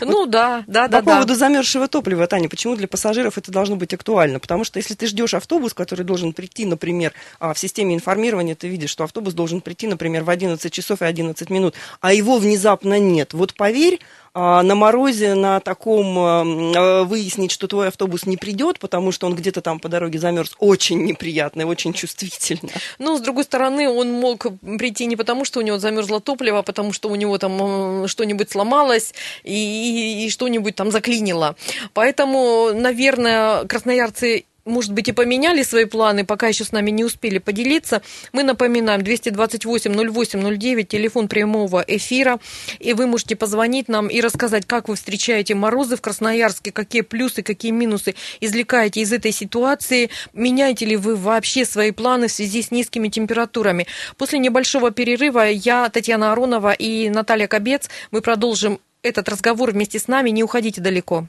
Ну 0.00 0.12
вот 0.20 0.30
да, 0.30 0.62
да, 0.66 0.88
да. 0.88 1.00
По 1.00 1.04
поводу 1.04 1.28
да. 1.28 1.34
замерзшего 1.34 1.88
топлива, 1.88 2.26
Таня, 2.26 2.48
почему 2.48 2.76
для 2.76 2.86
пассажиров 2.86 3.38
это 3.38 3.50
должно 3.50 3.76
быть 3.76 3.92
актуально? 3.94 4.38
Потому 4.38 4.64
что 4.64 4.78
если 4.78 4.94
ты 4.94 5.06
ждешь 5.06 5.34
автобус, 5.34 5.74
который 5.74 6.04
должен 6.04 6.32
прийти, 6.32 6.66
например, 6.66 7.12
а, 7.40 7.54
в 7.54 7.58
системе 7.58 7.94
информирования, 7.94 8.54
ты 8.54 8.68
видишь, 8.68 8.90
что 8.90 9.04
автобус 9.04 9.34
должен 9.34 9.60
прийти, 9.60 9.86
например, 9.86 10.22
в 10.24 10.30
11 10.30 10.72
часов 10.72 11.02
и 11.02 11.06
11 11.06 11.50
минут, 11.50 11.74
а 12.00 12.12
его 12.12 12.38
внезапно 12.38 12.98
нет. 12.98 13.32
Вот 13.32 13.54
поверь, 13.54 13.98
а, 13.98 14.23
на 14.34 14.74
морозе 14.74 15.34
на 15.34 15.60
таком 15.60 16.18
а, 16.18 17.04
выяснить, 17.04 17.52
что 17.52 17.68
твой 17.68 17.88
автобус 17.88 18.26
не 18.26 18.36
придет, 18.36 18.80
потому 18.80 19.12
что 19.12 19.26
он 19.26 19.34
где-то 19.34 19.60
там 19.60 19.78
по 19.78 19.88
дороге 19.88 20.18
замерз, 20.18 20.54
очень 20.58 21.04
неприятно 21.04 21.62
и 21.62 21.64
очень 21.64 21.92
чувствительно. 21.92 22.70
Ну, 22.98 23.16
с 23.16 23.20
другой 23.20 23.44
стороны, 23.44 23.88
он 23.88 24.12
мог 24.12 24.46
прийти 24.78 25.06
не 25.06 25.16
потому, 25.16 25.44
что 25.44 25.60
у 25.60 25.62
него 25.62 25.78
замерзло 25.78 26.20
топливо, 26.20 26.58
а 26.58 26.62
потому 26.62 26.92
что 26.92 27.08
у 27.08 27.14
него 27.14 27.38
там 27.38 28.08
что-нибудь 28.08 28.50
сломалось 28.50 29.14
и, 29.44 29.52
и, 29.52 30.26
и 30.26 30.30
что-нибудь 30.30 30.74
там 30.74 30.90
заклинило. 30.90 31.54
Поэтому, 31.92 32.70
наверное, 32.74 33.64
красноярцы 33.66 34.44
может 34.64 34.92
быть, 34.92 35.08
и 35.08 35.12
поменяли 35.12 35.62
свои 35.62 35.84
планы, 35.84 36.24
пока 36.24 36.48
еще 36.48 36.64
с 36.64 36.72
нами 36.72 36.90
не 36.90 37.04
успели 37.04 37.38
поделиться. 37.38 38.02
Мы 38.32 38.42
напоминаем 38.42 39.00
228-08-09, 39.02 40.84
телефон 40.84 41.28
прямого 41.28 41.84
эфира, 41.86 42.40
и 42.78 42.92
вы 42.94 43.06
можете 43.06 43.36
позвонить 43.36 43.88
нам 43.88 44.08
и 44.08 44.20
рассказать, 44.20 44.66
как 44.66 44.88
вы 44.88 44.96
встречаете 44.96 45.54
морозы 45.54 45.96
в 45.96 46.00
Красноярске, 46.00 46.72
какие 46.72 47.02
плюсы, 47.02 47.42
какие 47.42 47.72
минусы 47.72 48.14
извлекаете 48.40 49.00
из 49.00 49.12
этой 49.12 49.32
ситуации, 49.32 50.10
меняете 50.32 50.86
ли 50.86 50.96
вы 50.96 51.16
вообще 51.16 51.64
свои 51.64 51.90
планы 51.90 52.28
в 52.28 52.32
связи 52.32 52.62
с 52.62 52.70
низкими 52.70 53.08
температурами. 53.08 53.86
После 54.16 54.38
небольшого 54.38 54.90
перерыва 54.90 55.48
я, 55.50 55.88
Татьяна 55.88 56.32
Аронова 56.32 56.72
и 56.72 57.08
Наталья 57.10 57.46
Кобец, 57.46 57.88
мы 58.10 58.20
продолжим 58.20 58.80
этот 59.02 59.28
разговор 59.28 59.72
вместе 59.72 59.98
с 59.98 60.08
нами, 60.08 60.30
не 60.30 60.42
уходите 60.42 60.80
далеко. 60.80 61.28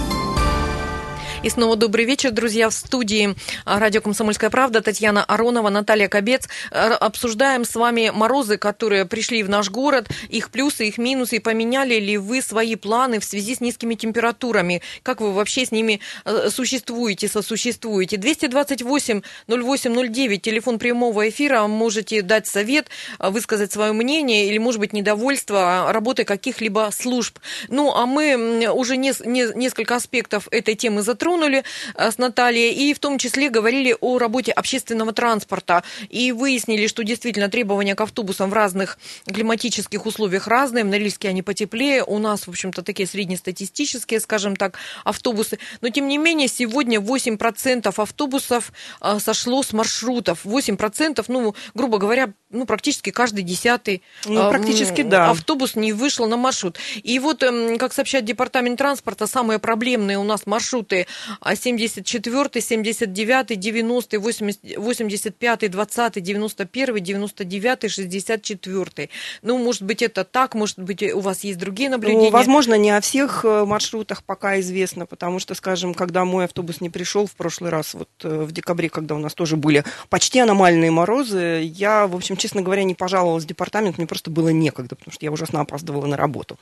И 1.43 1.49
снова 1.49 1.75
добрый 1.75 2.05
вечер, 2.05 2.29
друзья, 2.29 2.69
в 2.69 2.73
студии 2.73 3.35
а, 3.65 3.79
радио 3.79 3.99
«Комсомольская 3.99 4.51
правда» 4.51 4.81
Татьяна 4.81 5.23
Аронова, 5.23 5.69
Наталья 5.69 6.07
Кобец. 6.07 6.47
Э, 6.69 6.91
обсуждаем 6.91 7.65
с 7.65 7.73
вами 7.73 8.11
морозы, 8.13 8.59
которые 8.59 9.07
пришли 9.07 9.41
в 9.41 9.49
наш 9.49 9.71
город, 9.71 10.07
их 10.29 10.51
плюсы, 10.51 10.87
их 10.87 10.99
минусы, 10.99 11.37
и 11.37 11.39
поменяли 11.39 11.95
ли 11.95 12.19
вы 12.19 12.43
свои 12.43 12.75
планы 12.75 13.19
в 13.19 13.23
связи 13.23 13.55
с 13.55 13.59
низкими 13.59 13.95
температурами? 13.95 14.83
Как 15.01 15.19
вы 15.19 15.33
вообще 15.33 15.65
с 15.65 15.71
ними 15.71 15.99
э, 16.25 16.49
существуете, 16.51 17.27
сосуществуете? 17.27 18.17
228-08-09, 18.17 20.37
телефон 20.37 20.77
прямого 20.77 21.27
эфира, 21.27 21.65
можете 21.65 22.21
дать 22.21 22.45
совет, 22.45 22.89
э, 23.17 23.31
высказать 23.31 23.71
свое 23.71 23.93
мнение 23.93 24.45
или, 24.45 24.59
может 24.59 24.79
быть, 24.79 24.93
недовольство 24.93 25.91
работой 25.91 26.23
каких-либо 26.23 26.91
служб. 26.93 27.39
Ну, 27.67 27.95
а 27.95 28.05
мы 28.05 28.69
уже 28.71 28.95
не, 28.95 29.11
не, 29.25 29.47
несколько 29.55 29.95
аспектов 29.95 30.47
этой 30.51 30.75
темы 30.75 31.01
затронули 31.01 31.30
затронули 31.31 31.63
э, 31.95 32.11
с 32.11 32.17
Натальей, 32.17 32.73
и 32.73 32.93
в 32.93 32.99
том 32.99 33.17
числе 33.17 33.49
говорили 33.49 33.95
о 33.99 34.17
работе 34.17 34.51
общественного 34.51 35.13
транспорта. 35.13 35.83
И 36.09 36.31
выяснили, 36.31 36.87
что 36.87 37.03
действительно 37.03 37.49
требования 37.49 37.95
к 37.95 38.01
автобусам 38.01 38.49
в 38.49 38.53
разных 38.53 38.97
климатических 39.25 40.05
условиях 40.05 40.47
разные. 40.47 40.83
В 40.83 40.87
Норильске 40.87 41.29
они 41.29 41.41
потеплее. 41.41 42.03
У 42.03 42.19
нас, 42.19 42.47
в 42.47 42.49
общем-то, 42.49 42.81
такие 42.81 43.07
среднестатистические, 43.07 44.19
скажем 44.19 44.55
так, 44.55 44.77
автобусы. 45.03 45.59
Но, 45.81 45.89
тем 45.89 46.07
не 46.07 46.17
менее, 46.17 46.47
сегодня 46.47 46.99
8% 46.99 47.93
автобусов 47.95 48.71
э, 49.01 49.19
сошло 49.19 49.63
с 49.63 49.73
маршрутов. 49.73 50.45
8%, 50.45 51.23
ну, 51.27 51.55
грубо 51.73 51.97
говоря, 51.97 52.33
ну, 52.49 52.65
практически 52.65 53.11
каждый 53.11 53.43
десятый 53.43 54.01
ну, 54.25 54.49
практически, 54.49 55.03
да. 55.03 55.29
автобус 55.29 55.75
не 55.75 55.93
вышел 55.93 56.27
на 56.27 56.37
маршрут. 56.37 56.77
И 57.03 57.19
вот, 57.19 57.43
эм, 57.43 57.77
как 57.77 57.93
сообщает 57.93 58.25
Департамент 58.25 58.77
транспорта, 58.77 59.27
самые 59.27 59.59
проблемные 59.59 60.17
у 60.17 60.23
нас 60.23 60.45
маршруты 60.45 61.07
74, 61.55 62.61
79, 62.61 63.59
90, 63.59 64.19
85, 64.19 65.71
20, 65.71 66.23
91, 66.23 67.03
99, 67.03 67.91
64. 67.91 69.09
Ну, 69.41 69.57
может 69.57 69.83
быть, 69.83 70.01
это 70.01 70.23
так, 70.23 70.55
может 70.55 70.79
быть, 70.79 71.03
у 71.03 71.19
вас 71.19 71.43
есть 71.43 71.59
другие 71.59 71.89
ну, 71.89 71.95
наблюдения? 71.95 72.25
Ну, 72.25 72.31
возможно, 72.31 72.75
не 72.75 72.91
о 72.91 73.01
всех 73.01 73.45
э, 73.45 73.65
маршрутах 73.65 74.23
пока 74.23 74.59
известно, 74.59 75.05
потому 75.05 75.39
что, 75.39 75.55
скажем, 75.55 75.93
когда 75.93 76.25
мой 76.25 76.45
автобус 76.45 76.81
не 76.81 76.89
пришел 76.89 77.25
в 77.25 77.35
прошлый 77.35 77.69
раз, 77.69 77.93
вот 77.93 78.09
э, 78.23 78.43
в 78.43 78.51
декабре, 78.51 78.89
когда 78.89 79.15
у 79.15 79.19
нас 79.19 79.33
тоже 79.33 79.57
были 79.57 79.83
почти 80.09 80.39
аномальные 80.39 80.91
морозы, 80.91 81.61
я, 81.63 82.07
в 82.07 82.15
общем, 82.15 82.37
честно 82.37 82.61
говоря, 82.61 82.83
не 82.83 82.95
пожаловалась 82.95 83.43
в 83.43 83.47
департамент, 83.47 83.97
мне 83.97 84.07
просто 84.07 84.31
было 84.31 84.49
некогда, 84.49 84.95
потому 84.95 85.13
что 85.13 85.25
я 85.25 85.31
ужасно 85.31 85.61
опаздывала 85.61 86.05
на 86.05 86.17
работу. 86.17 86.57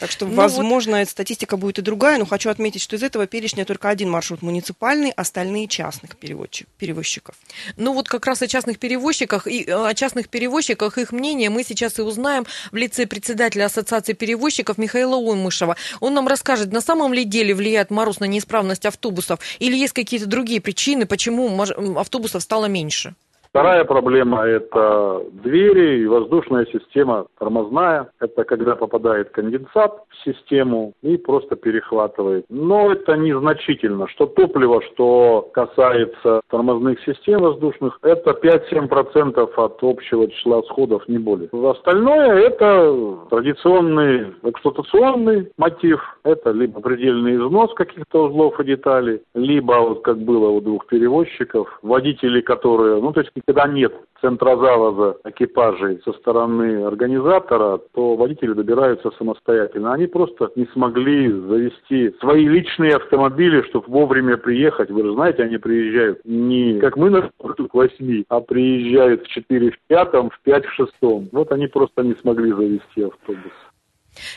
Так 0.00 0.10
что, 0.10 0.26
ну 0.26 0.34
возможно, 0.34 0.98
вот... 0.98 1.08
статистика 1.10 1.58
будет 1.58 1.78
и 1.78 1.82
другая, 1.82 2.18
но 2.18 2.24
хочу 2.24 2.48
отметить, 2.48 2.80
что 2.80 2.96
из 2.96 3.02
этого 3.02 3.26
перечня 3.26 3.66
только 3.66 3.90
один 3.90 4.10
маршрут 4.10 4.40
муниципальный, 4.40 5.10
остальные 5.10 5.68
частных 5.68 6.16
перевозчиков. 6.16 7.34
Ну 7.76 7.92
вот 7.92 8.08
как 8.08 8.26
раз 8.26 8.40
о 8.40 8.48
частных 8.48 8.78
перевозчиках 8.78 9.46
и 9.46 9.62
э, 9.62 9.72
о 9.72 9.92
частных 9.92 10.30
перевозчиках 10.30 10.96
их 10.96 11.12
мнение 11.12 11.50
мы 11.50 11.62
сейчас 11.64 11.98
и 11.98 12.02
узнаем 12.02 12.46
в 12.72 12.76
лице 12.76 13.06
председателя 13.06 13.66
Ассоциации 13.66 14.14
перевозчиков 14.14 14.78
Михаила 14.78 15.16
Оймышева. 15.16 15.76
Он 16.00 16.14
нам 16.14 16.26
расскажет, 16.28 16.72
на 16.72 16.80
самом 16.80 17.12
ли 17.12 17.24
деле 17.24 17.54
влияет 17.54 17.90
мороз 17.90 18.20
на 18.20 18.24
неисправность 18.24 18.86
автобусов 18.86 19.40
или 19.58 19.76
есть 19.76 19.92
какие-то 19.92 20.26
другие 20.26 20.62
причины, 20.62 21.04
почему 21.04 21.60
автобусов 21.98 22.42
стало 22.42 22.66
меньше. 22.66 23.14
Вторая 23.52 23.84
проблема– 23.84 24.42
это 24.46 25.24
двери 25.32 26.02
и 26.02 26.06
воздушная 26.06 26.66
система 26.66 27.26
тормозная. 27.36 28.08
Это 28.20 28.44
когда 28.44 28.76
попадает 28.76 29.30
конденсат 29.30 30.04
в 30.08 30.24
систему 30.24 30.92
и 31.02 31.16
просто 31.16 31.56
перехватывает. 31.56 32.44
Но 32.48 32.92
это 32.92 33.16
незначительно. 33.16 34.06
Что 34.06 34.26
топливо, 34.26 34.80
что 34.82 35.50
касается 35.52 36.42
тормозных 36.48 37.00
систем 37.00 37.40
воздушных, 37.40 37.98
это 38.02 38.30
5-7% 38.30 39.52
от 39.56 39.78
общего 39.82 40.30
числа 40.30 40.62
сходов, 40.62 41.08
не 41.08 41.18
более. 41.18 41.48
Остальное– 41.68 42.34
это 42.46 43.18
традиционный 43.30 44.32
эксплуатационный 44.44 45.50
мотив. 45.56 46.00
Это 46.22 46.52
либо 46.52 46.80
предельный 46.80 47.34
износ 47.34 47.74
каких-то 47.74 48.26
узлов 48.26 48.60
и 48.60 48.64
деталей, 48.64 49.22
либо, 49.34 49.72
вот 49.80 50.02
как 50.02 50.18
было 50.18 50.50
у 50.50 50.60
двух 50.60 50.86
перевозчиков, 50.86 51.80
водители, 51.82 52.40
которые, 52.42 53.02
ну, 53.02 53.12
то 53.12 53.18
есть 53.18 53.32
когда 53.50 53.66
нет 53.66 53.92
центра 54.20 54.56
завоза 54.56 55.16
экипажей 55.24 56.00
со 56.04 56.12
стороны 56.12 56.84
организатора, 56.84 57.78
то 57.94 58.14
водители 58.14 58.52
добираются 58.52 59.10
самостоятельно. 59.18 59.92
Они 59.92 60.06
просто 60.06 60.50
не 60.54 60.66
смогли 60.66 61.32
завести 61.32 62.14
свои 62.20 62.46
личные 62.46 62.96
автомобили, 62.96 63.62
чтобы 63.62 63.86
вовремя 63.88 64.36
приехать. 64.36 64.90
Вы 64.90 65.04
же 65.04 65.14
знаете, 65.14 65.42
они 65.42 65.56
приезжают 65.58 66.20
не 66.24 66.78
как 66.78 66.96
мы 66.96 67.10
на 67.10 67.22
к 67.22 67.74
8, 67.74 68.24
а 68.28 68.40
приезжают 68.40 69.24
в 69.24 69.28
4 69.28 69.70
в 69.70 69.78
5, 69.88 70.12
в 70.12 70.40
5 70.44 70.64
в 70.64 70.72
6. 70.74 70.92
Вот 71.32 71.50
они 71.50 71.66
просто 71.66 72.02
не 72.02 72.14
смогли 72.14 72.52
завести 72.52 73.02
автобус. 73.02 73.52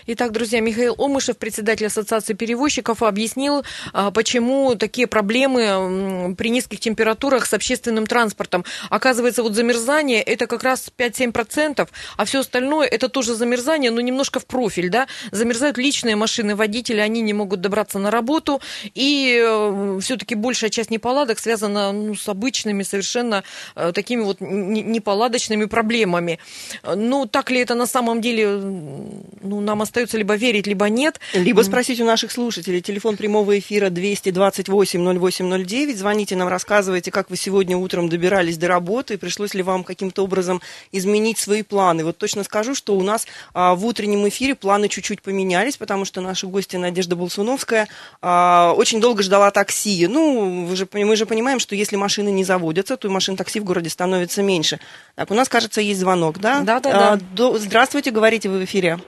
Итак, 0.08 0.32
друзья, 0.32 0.60
Михаил 0.60 0.96
Омышев, 0.98 1.38
председатель 1.38 1.88
Ассоциации 1.88 2.34
перевозчиков, 2.34 3.04
объяснил, 3.04 3.64
а, 3.94 4.12
почему 4.12 4.76
такие 4.76 5.08
проблемы 5.08 6.36
при 6.38 6.50
низких 6.50 6.80
температурах 6.80 7.46
с 7.46 7.54
общественным 7.54 8.06
транспортом. 8.06 8.66
Оказывается, 8.90 9.44
вот 9.44 9.56
замерзание– 9.56 10.22
это 10.24 10.48
как 10.48 10.64
раз 10.64 10.92
5-7%, 10.98 11.88
а 12.18 12.26
все 12.26 12.40
остальное– 12.40 12.88
это 12.92 13.10
тоже 13.10 13.36
замерзание, 13.36 13.92
но 13.92 14.02
немножко 14.02 14.40
в 14.40 14.46
профиль, 14.46 14.90
да. 14.90 15.08
Замерзают 15.32 15.78
личные 15.78 16.16
машины, 16.16 16.56
водители, 16.56 17.00
они 17.00 17.22
не 17.22 17.34
могут 17.34 17.62
добраться 17.62 18.00
на 18.00 18.12
работу, 18.12 18.62
и 18.94 19.42
э, 19.44 20.00
все-таки 20.02 20.36
большая 20.36 20.70
часть 20.70 20.92
неполадок 20.92 21.40
связана 21.40 21.92
ну, 21.92 22.16
с 22.16 22.28
обычными 22.28 22.84
совершенно 22.84 23.44
э, 23.76 23.92
такими 23.94 24.22
вот 24.22 24.42
неполадочными 24.42 25.66
проблемами. 25.66 26.40
Ну, 26.84 27.26
так 27.26 27.52
ли 27.52 27.60
это 27.60 27.76
на 27.76 27.86
самом 27.88 28.22
деле, 28.22 28.48
ну, 28.48 29.62
нам 29.74 29.82
остается 29.82 30.18
либо 30.20 30.36
верить, 30.36 30.68
либо 30.68 30.88
нет. 30.88 31.20
Либо 31.34 31.64
спросить 31.64 32.00
у 32.00 32.06
наших 32.06 32.32
слушателей. 32.32 32.80
Телефон 32.80 33.18
прямого 33.18 33.58
эфира 33.58 33.90
228-08-09. 33.90 35.96
Звоните 35.96 36.36
нам, 36.36 36.48
рассказывайте, 36.48 37.10
как 37.10 37.32
вы 37.32 37.38
сегодня 37.38 37.76
утром 37.76 38.08
добирались 38.08 38.58
до 38.58 38.68
работы, 38.68 39.18
пришлось 39.18 39.56
ли 39.56 39.64
вам 39.64 39.84
каким-то 39.84 40.24
образом 40.24 40.62
изменить 40.92 41.40
свои 41.40 41.64
планы. 41.64 42.06
Вот 42.06 42.20
точно 42.20 42.44
скажу, 42.44 42.76
что 42.76 42.96
у 42.96 43.02
нас 43.02 43.26
а, 43.56 43.74
в 43.74 43.84
утреннем 43.84 44.30
эфире 44.30 44.54
планы 44.54 44.90
чуть-чуть 44.90 45.24
поменялись, 45.24 45.78
потому 45.78 46.06
что 46.06 46.22
наша 46.22 46.46
гостья 46.46 46.78
Надежда 46.78 47.16
Болсуновская 47.16 47.88
а, 48.22 48.76
очень 48.78 49.02
долго 49.02 49.24
ждала 49.24 49.50
такси. 49.50 50.06
Ну, 50.06 50.68
вы 50.68 50.76
же, 50.76 50.88
мы 50.94 51.16
же 51.16 51.26
понимаем, 51.26 51.60
что 51.60 51.74
если 51.74 51.96
машины 51.96 52.30
не 52.30 52.44
заводятся, 52.44 52.96
то 52.96 53.08
и 53.08 53.12
машин 53.12 53.38
такси 53.38 53.60
в 53.60 53.64
городе 53.64 53.90
становится 53.90 54.44
меньше. 54.44 54.80
Так, 55.16 55.32
у 55.32 55.34
нас, 55.34 55.50
кажется, 55.50 55.82
есть 55.82 56.00
звонок, 56.00 56.38
да? 56.38 56.62
Да, 56.62 56.80
да, 56.80 56.92
да. 56.92 57.14
А, 57.14 57.18
до... 57.18 57.58
Здравствуйте, 57.58 58.12
говорите 58.12 58.50
вы 58.50 58.60
в 58.60 58.66
эфире. 58.66 59.00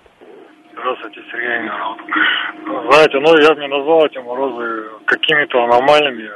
Здравствуйте, 1.05 1.29
Сергей 1.31 1.59
Мирот. 1.59 1.97
Знаете, 2.89 3.19
ну 3.19 3.37
я 3.37 3.53
бы 3.53 3.61
не 3.61 3.67
назвал 3.67 4.05
эти 4.05 4.17
морозы 4.17 4.89
какими-то 5.05 5.63
аномальными. 5.63 6.31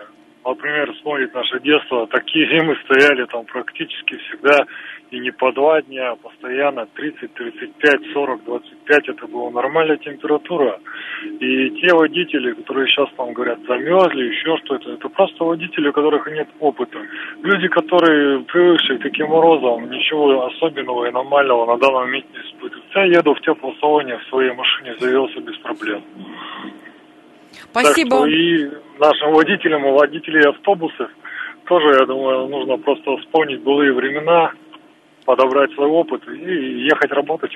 Например, 0.45 0.91
вспомнить 0.93 1.33
наше 1.33 1.59
детство, 1.59 2.07
такие 2.07 2.47
зимы 2.47 2.77
стояли 2.85 3.25
там 3.25 3.45
практически 3.45 4.17
всегда 4.17 4.65
и 5.11 5.19
не 5.19 5.31
по 5.31 5.51
два 5.51 5.81
дня, 5.81 6.11
а 6.11 6.15
постоянно 6.15 6.85
30, 6.85 7.33
35, 7.33 8.13
40, 8.13 8.43
25, 8.43 9.09
это 9.09 9.27
была 9.27 9.49
нормальная 9.49 9.97
температура. 9.97 10.79
И 11.39 11.69
те 11.81 11.93
водители, 11.93 12.53
которые 12.53 12.87
сейчас 12.87 13.09
там 13.17 13.33
говорят, 13.33 13.59
замерзли, 13.67 14.25
еще 14.25 14.57
что-то, 14.65 14.91
это 14.91 15.09
просто 15.09 15.43
водители, 15.43 15.89
у 15.89 15.93
которых 15.93 16.27
нет 16.27 16.47
опыта. 16.59 16.99
Люди, 17.41 17.67
которые 17.67 18.41
привыкшие 18.41 18.99
к 18.99 19.01
таким 19.01 19.27
морозам, 19.29 19.89
ничего 19.89 20.45
особенного 20.45 21.05
и 21.05 21.11
нормального 21.11 21.65
на 21.65 21.77
данный 21.77 22.05
момент 22.05 22.25
не 22.31 22.39
испытывают. 22.39 22.85
Я 22.95 23.03
еду 23.05 23.33
в 23.33 23.41
теплом 23.41 23.75
салоне 23.79 24.17
в 24.17 24.29
своей 24.29 24.51
машине, 24.53 24.95
завелся 24.99 25.39
без 25.39 25.57
проблем. 25.57 26.03
Спасибо. 27.71 28.09
Так 28.09 28.19
что 28.19 28.25
и 28.27 28.69
нашим 28.99 29.31
водителям, 29.33 29.87
и 29.87 29.91
водителей 29.91 30.49
автобусов 30.49 31.09
тоже, 31.65 31.99
я 31.99 32.05
думаю, 32.05 32.47
нужно 32.47 32.77
просто 32.77 33.17
вспомнить 33.17 33.61
былые 33.61 33.93
времена, 33.93 34.51
подобрать 35.25 35.71
свой 35.73 35.88
опыт 35.88 36.21
и 36.27 36.85
ехать 36.85 37.11
работать. 37.11 37.51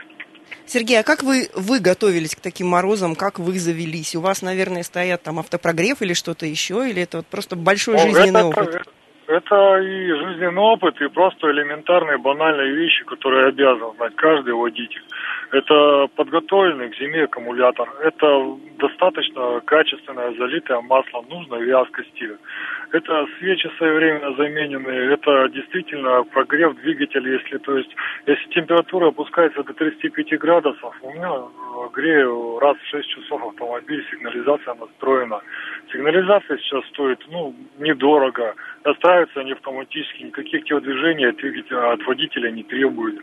Сергей, 0.66 1.00
а 1.00 1.04
как 1.04 1.24
вы, 1.24 1.50
вы 1.56 1.80
готовились 1.80 2.36
к 2.36 2.40
таким 2.40 2.68
морозам, 2.68 3.16
как 3.16 3.40
вы 3.40 3.60
завелись? 3.60 4.16
У 4.16 4.22
вас, 4.22 4.42
наверное, 4.42 4.84
стоят 4.84 5.24
там 5.24 5.40
автопрогрев 5.40 6.02
или 6.02 6.14
что-то 6.14 6.46
еще, 6.46 6.88
или 6.90 7.02
это 7.02 7.18
вот 7.18 7.28
просто 7.28 7.56
большой 7.56 7.96
ну, 7.96 8.14
жизненный 8.14 8.40
это, 8.40 8.46
опыт? 8.48 8.88
Это 9.28 9.78
и 9.78 10.12
жизненный 10.12 10.62
опыт, 10.62 11.00
и 11.02 11.08
просто 11.08 11.50
элементарные 11.50 12.18
банальные 12.18 12.72
вещи, 12.74 13.04
которые 13.06 13.48
обязан 13.48 13.96
знать 13.96 14.16
каждый 14.16 14.54
водитель. 14.54 15.04
Это 15.52 16.08
подготовленный 16.16 16.90
к 16.90 16.98
зиме 16.98 17.24
аккумулятор. 17.24 17.90
Это 18.02 18.58
достаточно 18.80 19.62
качественное 19.66 20.34
залитое 20.34 20.82
маслом 20.82 21.26
нужной 21.30 21.64
вязкости. 21.64 22.38
Это 22.92 23.26
свечи 23.38 23.70
своевременно 23.78 24.36
замененные. 24.36 25.14
Это 25.14 25.48
действительно 25.50 26.24
прогрев 26.24 26.76
двигателя. 26.78 27.34
Если, 27.34 27.58
то 27.60 27.78
есть, 27.78 27.96
если 28.26 28.50
температура 28.50 29.08
опускается 29.08 29.64
до 29.64 29.74
35 29.74 30.40
градусов, 30.40 30.96
у 31.02 31.12
меня 31.14 31.32
грею 31.90 32.60
раз 32.60 32.78
в 32.78 32.90
6 32.90 33.10
часов 33.10 33.44
автомобиль, 33.46 34.06
сигнализация 34.12 34.74
настроена. 34.76 35.42
Сигнализация 35.92 36.58
сейчас 36.58 36.86
стоит, 36.88 37.20
ну, 37.30 37.56
недорого. 37.80 38.56
Настраиваются 38.84 39.40
они 39.40 39.54
автоматически, 39.54 40.24
никаких 40.24 40.66
телодвижений 40.66 41.30
от, 41.30 41.38
двигателя, 41.38 41.94
от 41.94 42.06
водителя 42.06 42.52
не 42.52 42.64
требуют. 42.64 43.22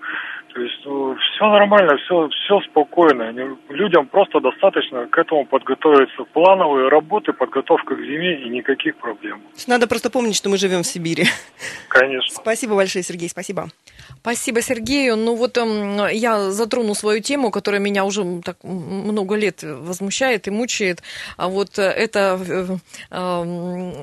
То 0.54 0.60
есть 0.60 0.80
ну, 0.84 1.16
все 1.16 1.46
нормально, 1.46 1.96
все, 1.98 2.28
все 2.28 2.60
спокойно. 2.70 3.30
Людям 3.68 4.06
просто 4.06 4.40
достаточно 4.40 5.06
к 5.06 5.16
этому 5.18 5.46
подготовиться. 5.46 6.24
Плановые 6.32 6.88
работы, 6.88 7.32
подготовка 7.32 7.94
к 7.94 8.00
зиме 8.00 8.42
и 8.42 8.48
никаких 8.48 8.96
проблем. 8.96 9.42
Надо 9.66 9.86
просто 9.86 10.10
помнить, 10.10 10.36
что 10.36 10.48
мы 10.48 10.56
живем 10.56 10.82
в 10.82 10.86
Сибири. 10.86 11.24
Конечно. 11.88 12.34
Спасибо 12.34 12.74
большое, 12.74 13.04
Сергей, 13.04 13.28
спасибо. 13.28 13.68
Спасибо 14.20 14.62
Сергею. 14.62 15.16
Ну 15.16 15.34
вот 15.34 15.56
эм, 15.56 16.06
я 16.08 16.50
затрону 16.50 16.94
свою 16.94 17.20
тему, 17.20 17.50
которая 17.50 17.80
меня 17.80 18.04
уже 18.04 18.42
так 18.44 18.62
много 18.62 19.34
лет 19.34 19.62
возмущает 19.62 20.46
и 20.48 20.50
мучает. 20.50 21.02
А 21.36 21.48
вот 21.48 21.78
э, 21.78 21.82
это 21.82 22.38
э, 22.46 22.76
эм, 23.10 23.94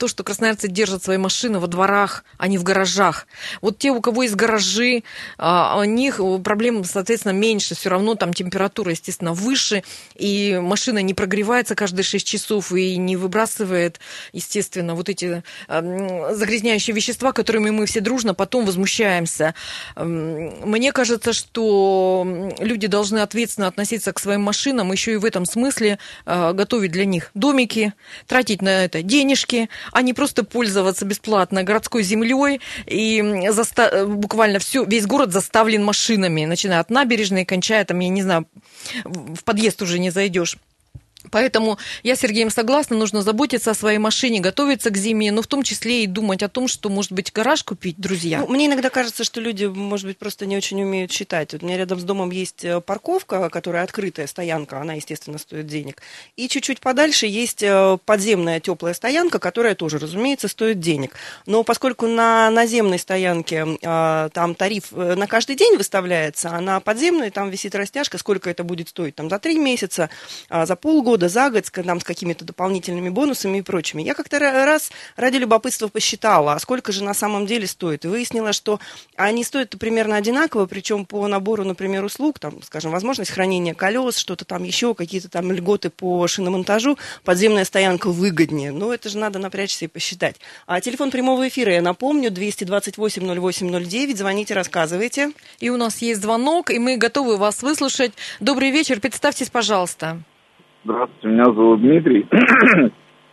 то, 0.00 0.08
что 0.08 0.24
красноярцы 0.24 0.66
держат 0.66 1.04
свои 1.04 1.18
машины 1.18 1.58
во 1.58 1.66
дворах, 1.66 2.24
а 2.38 2.48
не 2.48 2.58
в 2.58 2.62
гаражах. 2.62 3.26
Вот 3.60 3.78
те, 3.78 3.90
у 3.90 4.00
кого 4.00 4.22
есть 4.22 4.34
гаражи, 4.34 5.02
а, 5.36 5.78
у 5.78 5.84
них 5.84 6.20
проблем, 6.42 6.84
соответственно, 6.84 7.32
меньше. 7.32 7.74
Все 7.74 7.90
равно 7.90 8.14
там 8.14 8.32
температура, 8.32 8.92
естественно, 8.92 9.34
выше, 9.34 9.82
и 10.14 10.58
машина 10.60 11.00
не 11.02 11.12
прогревается 11.12 11.74
каждые 11.74 12.04
6 12.04 12.26
часов 12.26 12.72
и 12.72 12.96
не 12.96 13.16
выбрасывает, 13.16 14.00
естественно, 14.32 14.94
вот 14.94 15.10
эти 15.10 15.42
эм, 15.68 16.34
загрязняющие 16.34 16.96
вещества, 16.96 17.32
которыми 17.32 17.68
мы 17.70 17.84
все 17.84 18.00
дружно 18.00 18.32
потом 18.32 18.64
возмущаемся. 18.64 19.49
Мне 19.96 20.92
кажется, 20.92 21.32
что 21.32 22.50
люди 22.58 22.86
должны 22.86 23.18
ответственно 23.18 23.66
относиться 23.66 24.12
к 24.12 24.18
своим 24.18 24.42
машинам, 24.42 24.92
еще 24.92 25.12
и 25.14 25.16
в 25.16 25.24
этом 25.24 25.44
смысле 25.44 25.98
э, 26.26 26.52
готовить 26.52 26.92
для 26.92 27.04
них 27.04 27.30
домики, 27.34 27.92
тратить 28.26 28.62
на 28.62 28.84
это 28.84 29.02
денежки, 29.02 29.68
а 29.92 30.02
не 30.02 30.14
просто 30.14 30.44
пользоваться 30.44 31.04
бесплатно 31.04 31.62
городской 31.62 32.02
землей 32.02 32.60
и 32.86 33.20
заста- 33.48 34.06
буквально 34.06 34.58
все, 34.58 34.84
весь 34.84 35.06
город 35.06 35.32
заставлен 35.32 35.84
машинами, 35.84 36.44
начиная 36.44 36.80
от 36.80 36.90
набережной, 36.90 37.44
кончая 37.44 37.84
там, 37.84 37.98
я 38.00 38.08
не 38.08 38.22
знаю, 38.22 38.46
в 39.04 39.42
подъезд 39.44 39.82
уже 39.82 39.98
не 39.98 40.10
зайдешь. 40.10 40.56
Поэтому 41.30 41.78
я 42.02 42.16
с 42.16 42.20
Сергеем 42.20 42.50
согласна, 42.50 42.96
нужно 42.96 43.22
заботиться 43.22 43.72
о 43.72 43.74
своей 43.74 43.98
машине, 43.98 44.40
готовиться 44.40 44.90
к 44.90 44.96
зиме, 44.96 45.30
но 45.32 45.42
в 45.42 45.46
том 45.46 45.62
числе 45.62 46.04
и 46.04 46.06
думать 46.06 46.42
о 46.42 46.48
том, 46.48 46.66
что, 46.66 46.88
может 46.88 47.12
быть, 47.12 47.30
гараж 47.32 47.62
купить, 47.62 47.96
друзья. 47.98 48.40
Ну, 48.40 48.48
мне 48.48 48.66
иногда 48.66 48.88
кажется, 48.88 49.22
что 49.22 49.40
люди, 49.40 49.66
может 49.66 50.06
быть, 50.06 50.16
просто 50.16 50.46
не 50.46 50.56
очень 50.56 50.82
умеют 50.82 51.12
считать. 51.12 51.52
Вот 51.52 51.62
у 51.62 51.66
меня 51.66 51.76
рядом 51.76 52.00
с 52.00 52.04
домом 52.04 52.30
есть 52.30 52.64
э, 52.64 52.80
парковка, 52.80 53.50
которая 53.50 53.84
открытая 53.84 54.26
стоянка, 54.26 54.80
она, 54.80 54.94
естественно, 54.94 55.38
стоит 55.38 55.66
денег. 55.66 56.02
И 56.36 56.48
чуть-чуть 56.48 56.80
подальше 56.80 57.26
есть 57.26 57.62
э, 57.62 57.98
подземная 58.04 58.60
теплая 58.60 58.94
стоянка, 58.94 59.38
которая 59.38 59.74
тоже, 59.74 59.98
разумеется, 59.98 60.48
стоит 60.48 60.80
денег. 60.80 61.14
Но 61.44 61.64
поскольку 61.64 62.06
на 62.06 62.50
наземной 62.50 62.98
стоянке 62.98 63.78
э, 63.80 64.28
там 64.32 64.54
тариф 64.54 64.92
на 64.92 65.26
каждый 65.26 65.56
день 65.56 65.76
выставляется, 65.76 66.50
а 66.50 66.60
на 66.60 66.80
подземной 66.80 67.30
там 67.30 67.50
висит 67.50 67.74
растяжка, 67.74 68.16
сколько 68.16 68.48
это 68.48 68.64
будет 68.64 68.88
стоить, 68.88 69.16
там 69.16 69.28
за 69.28 69.38
три 69.38 69.58
месяца, 69.58 70.08
а 70.48 70.64
за 70.64 70.76
полгода, 70.76 71.09
года 71.10 71.28
за 71.28 71.50
год, 71.50 71.64
там, 71.72 71.98
с 71.98 72.04
какими-то 72.04 72.44
дополнительными 72.44 73.08
бонусами 73.08 73.58
и 73.58 73.62
прочими. 73.62 74.00
Я 74.02 74.14
как-то 74.14 74.38
раз 74.38 74.92
ради 75.16 75.38
любопытства 75.38 75.88
посчитала, 75.88 76.52
а 76.52 76.60
сколько 76.60 76.92
же 76.92 77.02
на 77.02 77.14
самом 77.14 77.46
деле 77.46 77.66
стоит. 77.66 78.04
И 78.04 78.08
выяснила, 78.08 78.52
что 78.52 78.78
они 79.16 79.42
стоят 79.42 79.76
примерно 79.76 80.14
одинаково, 80.14 80.66
причем 80.66 81.04
по 81.04 81.26
набору, 81.26 81.64
например, 81.64 82.04
услуг, 82.04 82.38
там, 82.38 82.62
скажем, 82.62 82.92
возможность 82.92 83.32
хранения 83.32 83.74
колес, 83.74 84.18
что-то 84.18 84.44
там 84.44 84.62
еще, 84.62 84.94
какие-то 84.94 85.28
там 85.28 85.50
льготы 85.50 85.90
по 85.90 86.28
шиномонтажу, 86.28 86.96
подземная 87.24 87.64
стоянка 87.64 88.08
выгоднее. 88.08 88.70
Но 88.70 88.94
это 88.94 89.08
же 89.08 89.18
надо 89.18 89.40
напрячься 89.40 89.86
и 89.86 89.88
посчитать. 89.88 90.36
А 90.68 90.80
телефон 90.80 91.10
прямого 91.10 91.48
эфира, 91.48 91.72
я 91.72 91.82
напомню, 91.82 92.30
228-08-09. 92.30 94.16
Звоните, 94.16 94.54
рассказывайте. 94.54 95.32
И 95.58 95.70
у 95.70 95.76
нас 95.76 96.02
есть 96.02 96.22
звонок, 96.22 96.70
и 96.70 96.78
мы 96.78 96.96
готовы 96.96 97.36
вас 97.36 97.64
выслушать. 97.64 98.12
Добрый 98.38 98.70
вечер, 98.70 99.00
представьтесь, 99.00 99.50
пожалуйста. 99.50 100.22
Здравствуйте, 100.82 101.28
меня 101.28 101.44
зовут 101.44 101.80
Дмитрий. 101.80 102.26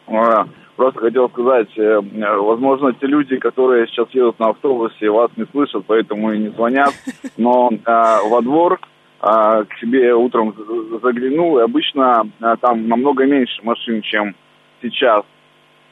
А, 0.09 0.47
просто 0.77 1.01
хотел 1.01 1.27
сказать, 1.27 1.67
э, 1.77 1.99
возможно, 1.99 2.93
те 2.93 3.07
люди, 3.07 3.35
которые 3.35 3.87
сейчас 3.87 4.07
едут 4.11 4.39
на 4.39 4.51
автобусе, 4.51 5.09
вас 5.09 5.29
не 5.35 5.45
слышат, 5.51 5.83
поэтому 5.85 6.31
и 6.31 6.37
не 6.37 6.47
звонят. 6.47 6.93
Но 7.37 7.69
а, 7.83 8.21
во 8.23 8.41
двор 8.41 8.79
а, 9.19 9.65
к 9.65 9.77
себе 9.81 10.15
утром 10.15 10.55
заглянул, 11.03 11.59
и 11.59 11.63
обычно 11.63 12.23
а, 12.39 12.55
там 12.55 12.87
намного 12.87 13.25
меньше 13.25 13.61
машин, 13.63 14.01
чем 14.01 14.33
сейчас. 14.81 15.25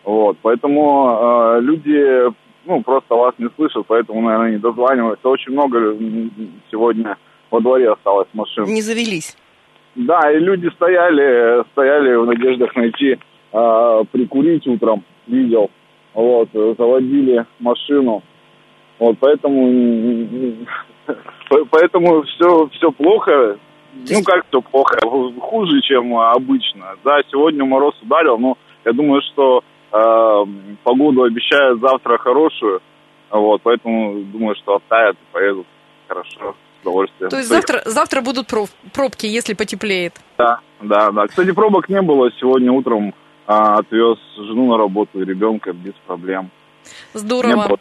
Вот, 0.06 0.38
поэтому 0.41 1.08
а, 1.10 1.60
люди, 1.60 2.32
ну, 2.63 2.82
просто 2.84 3.15
вас 3.15 3.36
не 3.38 3.50
слышат, 3.58 3.84
поэтому, 3.86 4.22
наверное, 4.22 4.52
не 4.52 4.60
дозваниваются. 4.60 5.28
Очень 5.28 5.52
много 5.52 5.94
сегодня 6.72 7.18
во 7.52 7.60
дворе 7.60 7.91
осталось 7.91 8.30
машин. 8.32 8.63
Не 8.63 8.82
завелись. 8.82 9.36
Да, 9.95 10.29
и 10.31 10.39
люди 10.39 10.69
стояли, 10.75 11.63
стояли 11.71 12.15
в 12.15 12.25
надеждах 12.25 12.75
найти, 12.75 13.17
э, 13.53 14.03
прикурить 14.12 14.67
утром, 14.67 15.03
видел. 15.25 15.71
Вот, 16.13 16.49
заводили 16.51 17.45
машину. 17.60 18.21
Вот, 18.99 19.17
поэтому, 19.19 20.65
поэтому 21.71 22.23
все, 22.23 22.67
все 22.73 22.91
плохо. 22.91 23.58
Ну, 23.93 24.23
как 24.25 24.45
все 24.47 24.62
плохо? 24.62 24.97
Хуже, 25.39 25.81
чем 25.81 26.17
обычно. 26.17 26.95
Да, 27.03 27.21
сегодня 27.31 27.63
мороз 27.63 27.95
ударил, 28.01 28.38
но 28.38 28.58
я 28.84 28.91
думаю, 28.91 29.21
что 29.31 29.63
э, 29.91 30.45
погоду 30.84 31.23
обещают 31.23 31.79
завтра 31.79 32.17
хорошую. 32.17 32.81
Вот, 33.29 33.62
поэтому 33.63 34.23
думаю, 34.25 34.55
что 34.55 34.75
оттают 34.75 35.17
и 35.17 35.34
поедут 35.34 35.67
хорошо 36.08 36.55
удовольствием. 36.86 37.30
То 37.30 37.38
есть 37.38 37.50
завтра, 37.50 37.82
завтра 37.86 38.21
будут 38.21 38.52
пробки, 38.93 39.26
если 39.26 39.54
потеплеет? 39.54 40.13
Да, 40.38 40.60
да, 40.82 41.12
да. 41.12 41.28
Кстати, 41.28 41.52
пробок 41.52 41.89
не 41.89 42.02
было. 42.02 42.30
Сегодня 42.39 42.71
утром 42.71 43.13
а, 43.48 43.80
отвез 43.80 44.17
жену 44.38 44.71
на 44.71 44.78
работу 44.78 45.21
и 45.21 45.26
ребенка 45.26 45.74
без 45.74 45.93
проблем. 46.06 46.52
Здорово. 47.13 47.78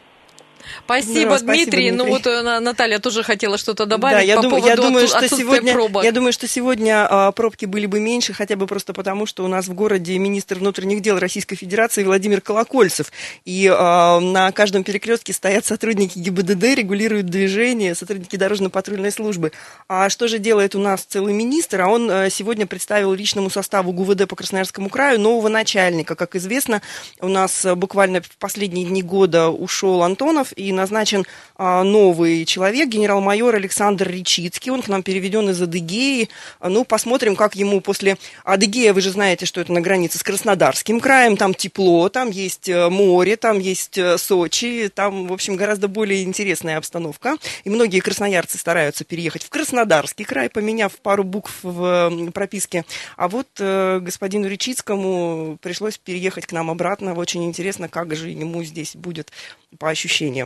Спасибо, 0.85 1.38
Здорово, 1.38 1.38
Дмитрий. 1.38 1.62
Спасибо, 1.62 1.70
Дмитрий. 1.70 1.90
Ну 1.90 2.07
вот 2.07 2.27
э, 2.27 2.61
Наталья 2.61 2.98
тоже 2.98 3.22
хотела 3.22 3.59
что-то 3.59 3.87
добавить 3.87 4.16
да, 4.16 4.20
я 4.20 4.37
по 4.37 4.42
дум, 4.42 4.50
поводу 4.53 4.68
я 4.68 4.77
думаю, 4.77 5.09
что 5.09 5.29
сегодня, 5.29 5.72
пробок. 5.72 6.05
Я 6.05 6.12
думаю, 6.12 6.33
что 6.33 6.48
сегодня 6.48 7.07
а, 7.09 7.33
пробки 7.33 7.66
были 7.66 7.87
бы 7.87 8.00
меньше, 8.00 8.33
хотя 8.33 8.57
бы 8.57 8.66
просто 8.66 8.92
потому, 8.92 9.27
что 9.27 9.44
у 9.44 9.48
нас 9.48 9.66
в 9.66 9.74
городе 9.74 10.16
министр 10.18 10.59
внутренних 10.59 11.03
дел 11.03 11.18
Российской 11.18 11.57
Федерации 11.57 12.05
Владимир 12.05 12.40
Колокольцев. 12.40 13.12
И 13.44 13.70
а, 13.70 14.20
на 14.20 14.53
каждом 14.53 14.85
перекрестке 14.85 15.33
стоят 15.33 15.66
сотрудники 15.66 16.18
ГИБДД, 16.18 16.62
регулируют 16.74 17.27
движение, 17.27 17.94
сотрудники 17.94 18.37
дорожно-патрульной 18.37 19.12
службы. 19.12 19.53
А 19.88 20.09
что 20.09 20.29
же 20.29 20.38
делает 20.38 20.74
у 20.74 20.79
нас 20.79 21.03
целый 21.03 21.35
министр? 21.35 21.83
А 21.83 21.88
он 21.88 22.11
а, 22.11 22.31
сегодня 22.31 22.66
представил 22.66 23.12
личному 23.12 23.50
составу 23.50 23.92
ГУВД 23.92 24.29
по 24.29 24.37
Красноярскому 24.37 24.88
краю 24.88 25.20
нового 25.20 25.48
начальника. 25.48 26.14
Как 26.14 26.37
известно, 26.37 26.83
у 27.20 27.29
нас 27.29 27.66
буквально 27.77 28.20
в 28.22 28.37
последние 28.38 28.87
дни 28.87 29.03
года 29.03 29.48
ушел 29.48 30.03
Антонов 30.03 30.53
и 30.57 30.73
назначен 30.73 31.25
а, 31.57 31.83
новый 31.85 32.45
человек, 32.45 32.88
генерал-майор 32.88 33.55
Александр 33.55 34.09
Речицкий. 34.09 34.73
Он 34.73 34.83
к 34.83 34.88
нам 34.88 35.03
переведен 35.03 35.49
из 35.51 35.62
Адыгеи. 35.62 36.29
Ну, 36.61 36.85
посмотрим, 36.85 37.37
как 37.37 37.55
ему 37.55 37.81
после 37.81 38.17
Адыгея, 38.45 38.93
вы 38.93 39.01
же 39.01 39.11
знаете, 39.11 39.47
что 39.47 39.61
это 39.61 39.73
на 39.73 39.81
границе 39.81 40.19
с 40.19 40.23
Краснодарским 40.23 41.01
краем. 41.01 41.37
Там 41.37 41.55
тепло, 41.55 42.09
там 42.09 42.31
есть 42.31 42.69
э, 42.69 42.88
море, 42.88 43.37
там 43.37 43.59
есть 43.59 43.97
э, 43.99 44.19
Сочи. 44.19 44.90
Там, 44.93 45.29
в 45.29 45.33
общем, 45.33 45.57
гораздо 45.57 45.88
более 45.88 46.23
интересная 46.25 46.79
обстановка. 46.79 47.37
И 47.64 47.71
многие 47.71 48.01
красноярцы 48.01 48.59
стараются 48.59 49.05
переехать 49.05 49.45
в 49.45 49.51
Краснодарский 49.51 50.25
край, 50.25 50.51
поменяв 50.51 50.93
пару 51.01 51.25
букв 51.25 51.61
в 51.62 52.31
прописке. 52.33 52.85
А 53.17 53.29
вот 53.29 53.49
э, 53.59 54.01
господину 54.01 54.49
Речицкому 54.49 55.59
пришлось 55.62 55.99
переехать 55.99 56.47
к 56.47 56.53
нам 56.53 56.71
обратно. 56.71 57.14
Очень 57.14 57.45
интересно, 57.45 57.88
как 57.88 58.14
же 58.17 58.31
ему 58.31 58.64
здесь 58.64 58.97
будет 58.97 59.31
по 59.79 59.88
ощущениям. 59.88 60.43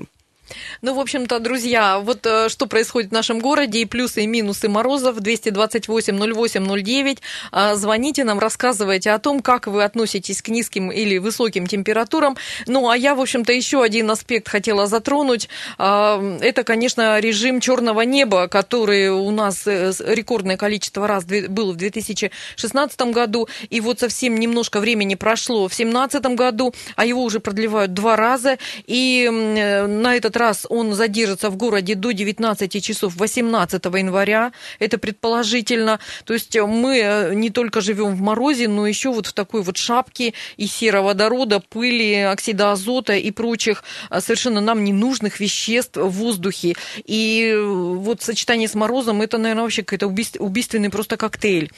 Ну, 0.83 0.95
в 0.95 1.01
общем-то, 1.01 1.41
друзья, 1.41 1.99
вот 1.99 2.25
э, 2.27 2.49
что 2.49 2.67
происходит 2.67 3.11
в 3.11 3.13
нашем 3.13 3.41
городе, 3.41 3.81
и 3.81 3.85
плюсы, 3.85 4.23
и 4.25 4.27
минусы 4.27 4.69
морозов, 4.69 5.19
228-08-09. 5.19 7.19
А, 7.53 7.75
звоните 7.75 8.25
нам, 8.25 8.39
рассказывайте 8.39 9.11
о 9.11 9.19
том, 9.19 9.41
как 9.41 9.67
вы 9.67 9.85
относитесь 9.85 10.41
к 10.43 10.49
низким 10.49 10.91
или 10.91 11.19
высоким 11.19 11.67
температурам. 11.67 12.37
Ну, 12.67 12.89
а 12.89 12.97
я, 12.97 13.15
в 13.15 13.21
общем-то, 13.21 13.53
еще 13.53 13.83
один 13.83 14.11
аспект 14.11 14.49
хотела 14.49 14.87
затронуть. 14.87 15.49
А, 15.77 16.39
это, 16.41 16.65
конечно, 16.65 17.21
режим 17.21 17.61
черного 17.61 18.03
неба, 18.03 18.49
который 18.49 19.11
у 19.11 19.31
нас 19.31 19.67
э, 19.67 19.93
рекордное 20.07 20.57
количество 20.57 21.07
раз 21.07 21.25
был 21.25 21.73
в 21.73 21.77
2016 21.77 23.01
году, 23.13 23.49
и 23.69 23.81
вот 23.81 24.01
совсем 24.01 24.37
немножко 24.37 24.81
времени 24.81 25.15
прошло 25.15 25.69
в 25.69 25.77
2017 25.77 26.23
году, 26.37 26.75
а 26.97 27.05
его 27.05 27.23
уже 27.23 27.41
продлевают 27.41 27.93
два 27.93 28.17
раза, 28.17 28.59
и 28.87 29.29
э, 29.29 29.87
на 29.87 30.17
этот 30.17 30.38
раз 30.39 30.67
он 30.69 30.95
задержится 30.95 31.51
в 31.51 31.57
городе 31.57 31.95
до 31.95 32.13
19 32.13 32.83
часов 32.83 33.17
18 33.17 33.85
января, 33.85 34.53
это 34.79 34.99
предположительно. 34.99 36.01
То 36.25 36.35
есть 36.35 36.57
мы 36.57 36.99
э, 36.99 37.35
не 37.35 37.51
только 37.51 37.81
живем 37.81 38.15
в 38.15 38.21
морозе, 38.21 38.69
но 38.69 38.87
еще 38.87 39.13
вот 39.13 39.27
в 39.27 39.33
такой 39.33 39.63
вот 39.63 39.77
шапке 39.77 40.35
и 40.57 40.67
сероводорода, 40.67 41.61
пыли, 41.61 42.15
оксида 42.15 42.73
азота 42.73 43.15
и 43.15 43.31
прочих 43.31 43.85
э, 44.11 44.21
совершенно 44.21 44.61
нам 44.61 44.85
ненужных 44.85 45.41
веществ 45.41 45.97
в 45.97 46.09
воздухе. 46.09 46.75
И 47.05 47.53
э, 47.55 47.61
вот 47.61 48.23
сочетание 48.23 48.69
с 48.69 48.75
морозом, 48.75 49.23
это, 49.23 49.39
наверное, 49.39 49.65
вообще 49.65 49.83
какой-то 49.83 50.07
убийственный 50.39 50.91
просто 50.91 51.17
коктейль. 51.17 51.71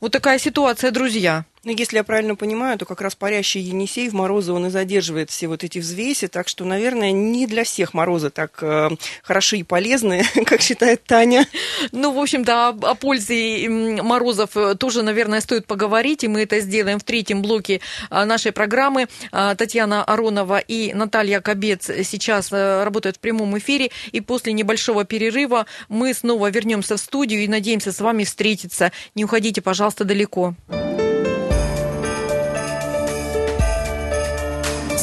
Вот 0.00 0.12
такая 0.12 0.38
ситуация, 0.38 0.90
друзья. 0.90 1.44
Ну, 1.64 1.72
если 1.72 1.96
я 1.96 2.04
правильно 2.04 2.36
понимаю, 2.36 2.78
то 2.78 2.84
как 2.84 3.00
раз 3.00 3.14
парящий 3.14 3.60
Енисей 3.60 4.08
в 4.08 4.14
морозы 4.14 4.52
он 4.52 4.66
и 4.66 4.70
задерживает 4.70 5.30
все 5.30 5.48
вот 5.48 5.64
эти 5.64 5.78
взвеси, 5.78 6.28
так 6.28 6.48
что, 6.48 6.64
наверное, 6.64 7.10
не 7.10 7.46
для 7.46 7.64
всех 7.64 7.94
морозы 7.94 8.30
так 8.30 8.58
э, 8.62 8.90
хороши 9.22 9.58
и 9.58 9.62
полезны, 9.62 10.24
как 10.46 10.60
считает 10.60 11.02
Таня. 11.04 11.46
Ну, 11.92 12.12
в 12.12 12.18
общем-то, 12.18 12.68
о, 12.68 12.90
о 12.90 12.94
пользе 12.94 13.68
морозов 13.68 14.56
э, 14.56 14.74
тоже, 14.76 15.02
наверное, 15.02 15.40
стоит 15.40 15.66
поговорить, 15.66 16.24
и 16.24 16.28
мы 16.28 16.42
это 16.42 16.60
сделаем 16.60 16.98
в 16.98 17.04
третьем 17.04 17.42
блоке 17.42 17.80
э, 18.10 18.24
нашей 18.24 18.52
программы. 18.52 19.08
Э, 19.32 19.54
Татьяна 19.56 20.04
Аронова 20.04 20.58
и 20.58 20.92
Наталья 20.94 21.40
Кобец 21.40 21.90
сейчас 22.04 22.52
работают 22.52 23.16
в 23.16 23.20
прямом 23.20 23.58
эфире, 23.58 23.90
и 24.12 24.20
после 24.20 24.52
небольшого 24.52 25.04
перерыва 25.04 25.66
мы 25.88 26.14
снова 26.14 26.50
вернемся 26.50 26.96
в 26.96 27.00
студию 27.00 27.42
и 27.42 27.48
надеемся 27.48 27.92
с 27.92 28.00
вами 28.00 28.24
встретиться. 28.24 28.92
Не 29.14 29.24
уходите, 29.24 29.60
пожалуйста, 29.60 30.04
далеко. 30.04 30.54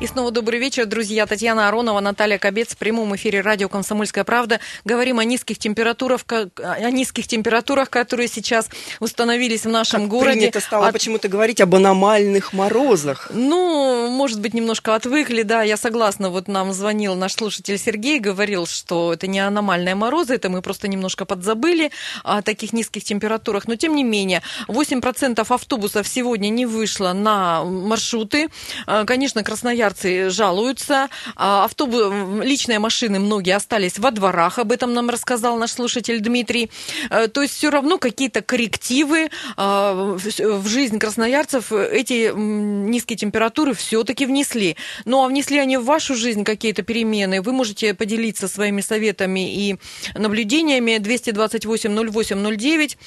И 0.00 0.06
снова 0.06 0.30
добрый 0.30 0.58
вечер, 0.58 0.86
друзья. 0.86 1.26
Татьяна 1.26 1.68
Аронова, 1.68 2.00
Наталья 2.00 2.38
Кобец 2.38 2.68
в 2.68 2.78
прямом 2.78 3.14
эфире 3.16 3.42
радио 3.42 3.68
«Комсомольская 3.68 4.24
правда». 4.24 4.58
Говорим 4.86 5.18
о 5.18 5.24
низких 5.24 5.58
температурах, 5.58 6.22
о 6.56 6.90
низких 6.90 7.26
температурах, 7.26 7.90
которые 7.90 8.26
сейчас 8.26 8.70
установились 8.98 9.66
в 9.66 9.68
нашем 9.68 10.02
как 10.02 10.10
городе. 10.10 10.46
Это 10.46 10.60
стало 10.60 10.86
от... 10.86 10.94
почему-то 10.94 11.28
говорить 11.28 11.60
об 11.60 11.74
аномальных 11.74 12.54
морозах. 12.54 13.30
Ну, 13.34 14.08
может 14.08 14.40
быть, 14.40 14.54
немножко 14.54 14.94
отвыкли, 14.94 15.42
да, 15.42 15.64
я 15.64 15.76
согласна. 15.76 16.30
Вот 16.30 16.48
нам 16.48 16.72
звонил 16.72 17.14
наш 17.14 17.34
слушатель 17.34 17.76
Сергей, 17.76 18.20
говорил, 18.20 18.66
что 18.66 19.12
это 19.12 19.26
не 19.26 19.40
аномальные 19.40 19.96
морозы, 19.96 20.36
это 20.36 20.48
мы 20.48 20.62
просто 20.62 20.88
немножко 20.88 21.26
подзабыли 21.26 21.90
о 22.24 22.40
таких 22.40 22.72
низких 22.72 23.04
температурах. 23.04 23.68
Но, 23.68 23.76
тем 23.76 23.94
не 23.94 24.04
менее, 24.04 24.40
8% 24.66 25.44
автобусов 25.46 26.08
сегодня 26.08 26.48
не 26.48 26.64
вышло 26.64 27.12
на 27.12 27.64
маршруты. 27.64 28.48
А, 28.86 29.04
конечно, 29.04 29.44
Краснояр 29.44 29.89
швейцарцы 29.90 30.30
жалуются. 30.30 31.08
А 31.36 31.64
автобус, 31.64 32.12
личные 32.42 32.78
машины 32.78 33.18
многие 33.18 33.54
остались 33.54 33.98
во 33.98 34.10
дворах, 34.10 34.58
об 34.58 34.72
этом 34.72 34.94
нам 34.94 35.10
рассказал 35.10 35.56
наш 35.56 35.72
слушатель 35.72 36.20
Дмитрий. 36.20 36.70
Э, 37.10 37.28
то 37.28 37.42
есть 37.42 37.54
все 37.54 37.70
равно 37.70 37.98
какие-то 37.98 38.42
коррективы 38.42 39.30
а, 39.56 40.16
в 40.16 40.68
жизнь 40.68 40.98
красноярцев 40.98 41.72
эти 41.72 42.32
низкие 42.34 43.16
температуры 43.16 43.74
все-таки 43.74 44.26
внесли. 44.26 44.76
Ну 45.04 45.24
а 45.24 45.28
внесли 45.28 45.58
они 45.58 45.76
в 45.76 45.84
вашу 45.84 46.14
жизнь 46.14 46.44
какие-то 46.44 46.82
перемены? 46.82 47.42
Вы 47.42 47.52
можете 47.52 47.94
поделиться 47.94 48.48
своими 48.48 48.80
советами 48.80 49.54
и 49.54 49.76
наблюдениями 50.14 50.98
228 50.98 52.10
08 52.10 52.56
09 52.56 52.98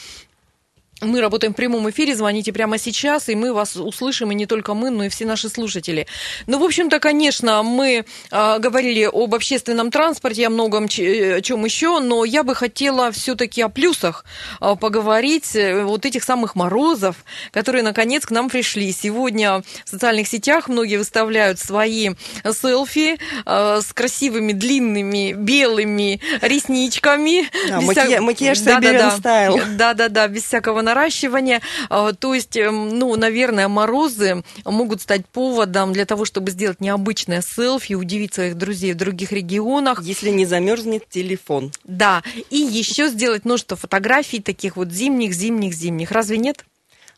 мы 1.02 1.22
работаем 1.22 1.54
в 1.54 1.56
прямом 1.56 1.90
эфире, 1.90 2.16
звоните 2.16 2.54
прямо 2.54 2.78
сейчас, 2.78 3.30
и 3.30 3.36
мы 3.36 3.54
вас 3.54 3.76
услышим, 3.76 4.32
и 4.32 4.36
не 4.36 4.46
только 4.46 4.74
мы, 4.74 4.90
но 4.90 5.06
и 5.06 5.10
все 5.10 5.26
наши 5.26 5.50
слушатели. 5.50 6.08
Ну, 6.48 6.60
в 6.60 6.64
общем-то, 6.64 7.00
конечно, 7.00 7.64
мы 7.64 8.06
э, 8.32 8.60
говорили 8.60 9.10
об 9.12 9.36
общественном 9.36 9.92
транспорте, 9.92 10.48
о 10.48 10.50
многом 10.50 10.88
ч- 10.88 11.42
чем 11.42 11.66
еще, 11.66 12.00
но 12.00 12.24
я 12.26 12.44
бы 12.44 12.56
хотела 12.56 13.12
все-таки 13.12 13.62
о 13.62 13.70
плюсах 13.70 14.24
э, 14.62 14.76
поговорить, 14.80 15.56
э, 15.56 15.84
вот 15.84 16.06
этих 16.06 16.24
самых 16.24 16.56
морозов, 16.56 17.18
которые, 17.52 17.84
наконец, 17.84 18.26
к 18.26 18.32
нам 18.32 18.50
пришли. 18.50 18.92
Сегодня 18.94 19.64
в 19.86 19.90
социальных 19.90 20.28
сетях 20.28 20.70
многие 20.70 20.98
выставляют 20.98 21.60
свои 21.60 22.12
селфи 22.44 23.18
э, 23.46 23.82
с 23.82 23.94
красивыми, 23.94 24.54
длинными, 24.54 25.34
белыми 25.34 26.22
ресничками. 26.42 27.50
Да, 27.68 27.80
вся... 27.82 28.22
макияж 28.22 28.60
да, 28.60 28.80
да, 28.80 28.94
да. 28.94 29.12
стайл. 29.12 29.60
Да-да-да, 29.76 30.28
без 30.28 30.44
всякого 30.44 30.82
наращивания. 30.94 31.62
А, 31.90 32.14
то 32.14 32.34
есть, 32.34 32.56
эм, 32.56 32.98
ну, 33.00 33.16
наверное, 33.16 33.68
морозы 33.68 34.44
могут 34.66 35.02
стать 35.02 35.26
поводом 35.26 35.94
для 35.94 36.06
того, 36.06 36.26
чтобы 36.26 36.52
сделать 36.52 36.80
необычное 36.80 37.42
селфи, 37.42 37.94
удивить 37.94 38.34
своих 38.34 38.58
друзей 38.58 38.94
в 38.94 38.98
других 38.98 39.32
регионах. 39.32 40.02
Если 40.04 40.30
не 40.30 40.46
замерзнет 40.46 41.10
телефон. 41.10 41.72
Да, 41.84 42.22
и 42.50 42.58
еще 42.58 43.08
сделать 43.10 43.46
множество 43.46 43.76
фотографий 43.76 44.40
таких 44.40 44.78
вот 44.78 44.92
зимних, 44.92 45.34
зимних, 45.34 45.74
зимних. 45.74 46.12
Разве 46.12 46.38
нет? 46.38 46.66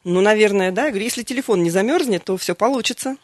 Ну, 0.03 0.21
наверное, 0.21 0.71
да. 0.71 0.85
Я 0.85 0.89
говорю, 0.91 1.05
если 1.05 1.23
телефон 1.23 1.63
не 1.63 1.69
замерзнет, 1.69 2.23
то 2.23 2.37
все 2.37 2.55
получится. 2.55 3.17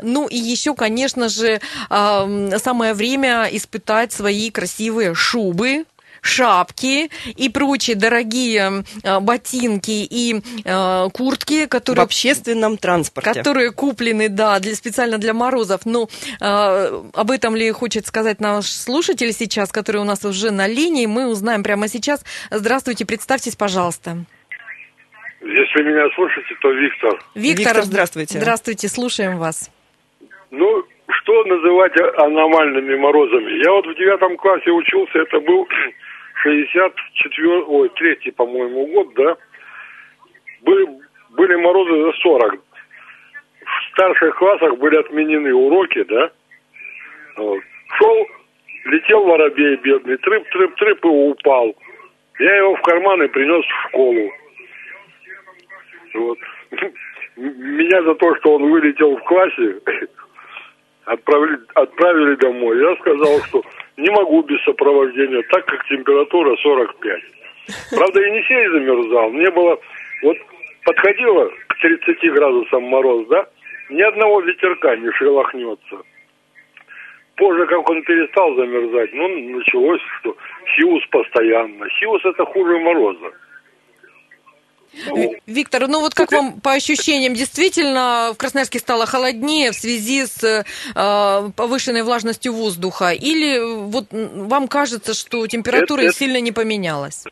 Ну 0.00 0.28
и 0.28 0.36
еще, 0.36 0.74
конечно 0.74 1.28
же, 1.28 1.60
самое 1.88 2.94
время 2.94 3.48
испытать 3.50 4.12
свои 4.12 4.50
красивые 4.50 5.14
шубы, 5.14 5.84
шапки 6.26 7.10
и 7.36 7.48
прочие 7.48 7.96
дорогие 7.96 8.84
э, 9.02 9.20
ботинки 9.20 10.06
и 10.10 10.40
э, 10.64 11.08
куртки, 11.12 11.66
которые... 11.66 12.02
В 12.02 12.06
общественном 12.06 12.76
транспорте. 12.76 13.32
Которые 13.32 13.72
куплены, 13.72 14.28
да, 14.28 14.58
для, 14.60 14.74
специально 14.74 15.18
для 15.18 15.32
морозов. 15.34 15.86
Но 15.86 16.08
э, 16.40 17.02
об 17.14 17.30
этом 17.30 17.56
ли 17.56 17.70
хочет 17.70 18.06
сказать 18.06 18.40
наш 18.40 18.66
слушатель 18.66 19.32
сейчас, 19.32 19.72
который 19.72 20.00
у 20.00 20.04
нас 20.04 20.24
уже 20.24 20.50
на 20.50 20.66
линии, 20.66 21.06
мы 21.06 21.28
узнаем 21.28 21.62
прямо 21.62 21.88
сейчас. 21.88 22.24
Здравствуйте, 22.50 23.06
представьтесь, 23.06 23.56
пожалуйста. 23.56 24.18
Если 25.40 25.82
меня 25.82 26.08
слушаете, 26.14 26.54
то 26.60 26.70
Виктор. 26.72 27.22
Виктор, 27.34 27.66
Виктор 27.66 27.84
здравствуйте. 27.84 28.38
Здравствуйте, 28.38 28.88
слушаем 28.88 29.38
вас. 29.38 29.70
Ну, 30.50 30.84
что 31.08 31.44
называть 31.44 31.92
аномальными 32.18 32.96
морозами? 32.96 33.62
Я 33.64 33.70
вот 33.72 33.86
в 33.86 33.96
девятом 33.96 34.36
классе 34.36 34.70
учился, 34.70 35.18
это 35.18 35.40
был 35.40 35.68
64, 36.42 37.62
ой, 37.66 37.88
третий, 37.90 38.30
по-моему, 38.30 38.86
год, 38.86 39.14
да, 39.14 39.36
были, 40.62 40.88
были 41.30 41.54
морозы 41.56 42.02
за 42.02 42.12
40. 42.18 42.54
В 42.54 43.92
старших 43.92 44.36
классах 44.36 44.76
были 44.78 44.96
отменены 44.96 45.54
уроки, 45.54 46.02
да. 46.04 46.30
Вот. 47.36 47.60
Шел, 47.98 48.26
летел 48.84 49.24
воробей 49.24 49.76
бедный, 49.76 50.16
трып-трып-трып 50.16 51.04
и 51.04 51.08
упал. 51.08 51.74
Я 52.38 52.56
его 52.56 52.76
в 52.76 52.82
карман 52.82 53.22
и 53.22 53.28
принес 53.28 53.64
в 53.64 53.88
школу. 53.88 54.32
Вот. 56.14 56.38
Меня 57.36 58.02
за 58.02 58.14
то, 58.14 58.34
что 58.36 58.56
он 58.56 58.70
вылетел 58.70 59.16
в 59.16 59.24
классе, 59.24 59.76
отправили, 61.04 61.58
отправили 61.74 62.34
домой. 62.36 62.78
Я 62.78 62.96
сказал, 62.96 63.40
что 63.44 63.62
не 63.96 64.10
могу 64.10 64.42
без 64.42 64.62
сопровождения, 64.64 65.42
так 65.50 65.64
как 65.66 65.86
температура 65.88 66.56
45. 66.56 67.22
Правда, 67.90 68.20
Енисей 68.20 68.68
замерзал. 68.68 69.32
Не 69.32 69.50
было... 69.50 69.78
Вот 70.22 70.36
подходило 70.84 71.50
к 71.68 71.80
30 71.80 72.32
градусам 72.32 72.82
мороз, 72.84 73.26
да? 73.28 73.46
Ни 73.90 74.02
одного 74.02 74.40
ветерка 74.40 74.96
не 74.96 75.10
шелохнется. 75.12 76.02
Позже, 77.36 77.66
как 77.66 77.88
он 77.90 78.02
перестал 78.02 78.54
замерзать, 78.54 79.12
ну, 79.12 79.28
началось, 79.58 80.00
что 80.20 80.36
Сиус 80.74 81.04
постоянно. 81.10 81.86
Сиус 81.98 82.24
это 82.24 82.44
хуже 82.46 82.78
мороза. 82.78 83.32
Ну, 85.06 85.34
Виктор, 85.46 85.88
ну 85.88 86.00
вот 86.00 86.14
как 86.14 86.32
вам 86.32 86.60
по 86.60 86.72
ощущениям, 86.72 87.34
действительно 87.34 88.30
в 88.34 88.38
Красноярске 88.38 88.78
стало 88.78 89.06
холоднее 89.06 89.72
в 89.72 89.74
связи 89.74 90.24
с 90.26 90.42
э, 90.44 91.50
повышенной 91.56 92.02
влажностью 92.02 92.52
воздуха? 92.52 93.10
Или 93.12 93.58
вот 93.90 94.06
вам 94.10 94.68
кажется, 94.68 95.14
что 95.14 95.46
температура 95.46 96.02
это, 96.02 96.12
сильно 96.12 96.40
не 96.40 96.52
поменялась? 96.52 97.24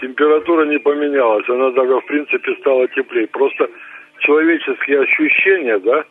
Температура 0.00 0.66
не 0.66 0.78
поменялась, 0.78 1.48
она 1.48 1.70
даже 1.70 2.00
в 2.00 2.06
принципе 2.06 2.54
стала 2.60 2.88
теплее. 2.88 3.26
Просто 3.28 3.68
человеческие 4.20 5.02
ощущения, 5.02 5.78
да, 5.78 6.04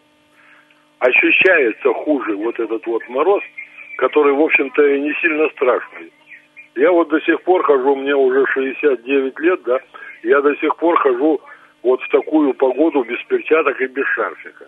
ощущается 1.00 1.94
хуже 1.94 2.36
вот 2.36 2.60
этот 2.60 2.86
вот 2.86 3.08
мороз, 3.10 3.42
который, 3.98 4.34
в 4.34 4.42
общем-то, 4.42 4.86
и 4.86 5.00
не 5.02 5.14
сильно 5.22 5.50
страшный. 5.50 6.12
Я 6.80 6.94
вот 6.94 7.10
до 7.10 7.20
сих 7.20 7.42
пор 7.44 7.62
хожу, 7.66 7.94
мне 7.94 8.16
уже 8.16 8.46
69 8.54 9.40
лет, 9.40 9.64
да, 9.64 9.80
я 10.24 10.40
до 10.40 10.56
сих 10.56 10.78
пор 10.78 10.98
хожу 10.98 11.42
вот 11.84 12.02
в 12.02 12.10
такую 12.10 12.54
погоду 12.54 13.04
без 13.04 13.22
перчаток 13.28 13.82
и 13.82 13.88
без 13.88 14.06
шарфика. 14.16 14.66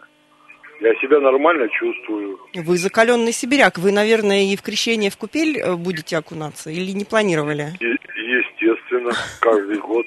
Я 0.82 0.94
себя 0.96 1.22
нормально 1.22 1.70
чувствую. 1.70 2.38
Вы 2.54 2.78
закаленный 2.78 3.32
сибиряк. 3.32 3.78
Вы, 3.78 3.94
наверное, 3.94 4.44
и 4.44 4.58
в 4.58 4.62
крещение 4.62 5.10
в 5.10 5.16
купель 5.16 5.58
э, 5.58 5.76
будете 5.76 6.18
окунаться 6.18 6.70
или 6.70 6.92
не 6.92 7.06
планировали? 7.06 7.68
И, 7.80 7.86
естественно, 7.86 9.12
каждый 9.40 9.78
год. 9.78 10.06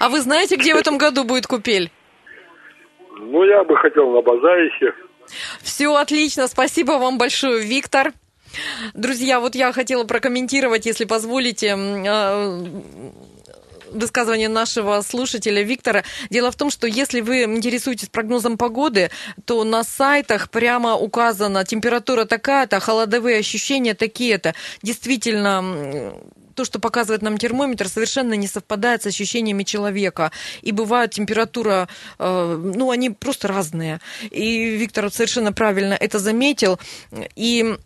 А 0.00 0.08
вы 0.08 0.20
знаете, 0.20 0.56
где 0.56 0.74
в 0.74 0.78
этом 0.78 0.96
году 0.96 1.24
будет 1.24 1.46
купель? 1.46 1.90
Ну, 3.18 3.44
я 3.44 3.62
бы 3.64 3.76
хотел 3.76 4.10
на 4.10 4.22
Базарисе. 4.22 4.94
Все 5.60 5.94
отлично. 5.94 6.48
Спасибо 6.48 6.92
вам 6.92 7.18
большое, 7.18 7.62
Виктор. 7.62 8.12
Друзья, 8.94 9.40
вот 9.40 9.54
я 9.54 9.72
хотела 9.72 10.04
прокомментировать, 10.04 10.86
если 10.86 11.04
позволите, 11.04 11.76
э, 11.76 12.66
высказывание 13.94 14.48
нашего 14.48 15.00
слушателя 15.02 15.62
Виктора. 15.62 16.04
Дело 16.30 16.50
в 16.50 16.56
том, 16.56 16.70
что 16.70 16.86
если 16.86 17.20
вы 17.20 17.44
интересуетесь 17.44 18.08
прогнозом 18.08 18.58
погоды, 18.58 19.10
то 19.44 19.64
на 19.64 19.84
сайтах 19.84 20.50
прямо 20.50 20.96
указана 20.96 21.64
температура 21.64 22.24
такая-то, 22.24 22.80
холодовые 22.80 23.38
ощущения 23.38 23.94
такие-то. 23.94 24.54
Действительно, 24.82 26.14
то, 26.54 26.64
что 26.64 26.78
показывает 26.78 27.22
нам 27.22 27.38
термометр, 27.38 27.88
совершенно 27.88 28.34
не 28.34 28.46
совпадает 28.46 29.02
с 29.02 29.06
ощущениями 29.06 29.64
человека. 29.64 30.30
И 30.62 30.72
бывает 30.72 31.10
температура, 31.10 31.88
э, 32.18 32.60
ну, 32.74 32.90
они 32.90 33.10
просто 33.10 33.48
разные. 33.48 34.00
И 34.30 34.76
Виктор 34.76 35.10
совершенно 35.10 35.52
правильно 35.52 35.94
это 35.94 36.18
заметил. 36.18 36.78
И 37.34 37.76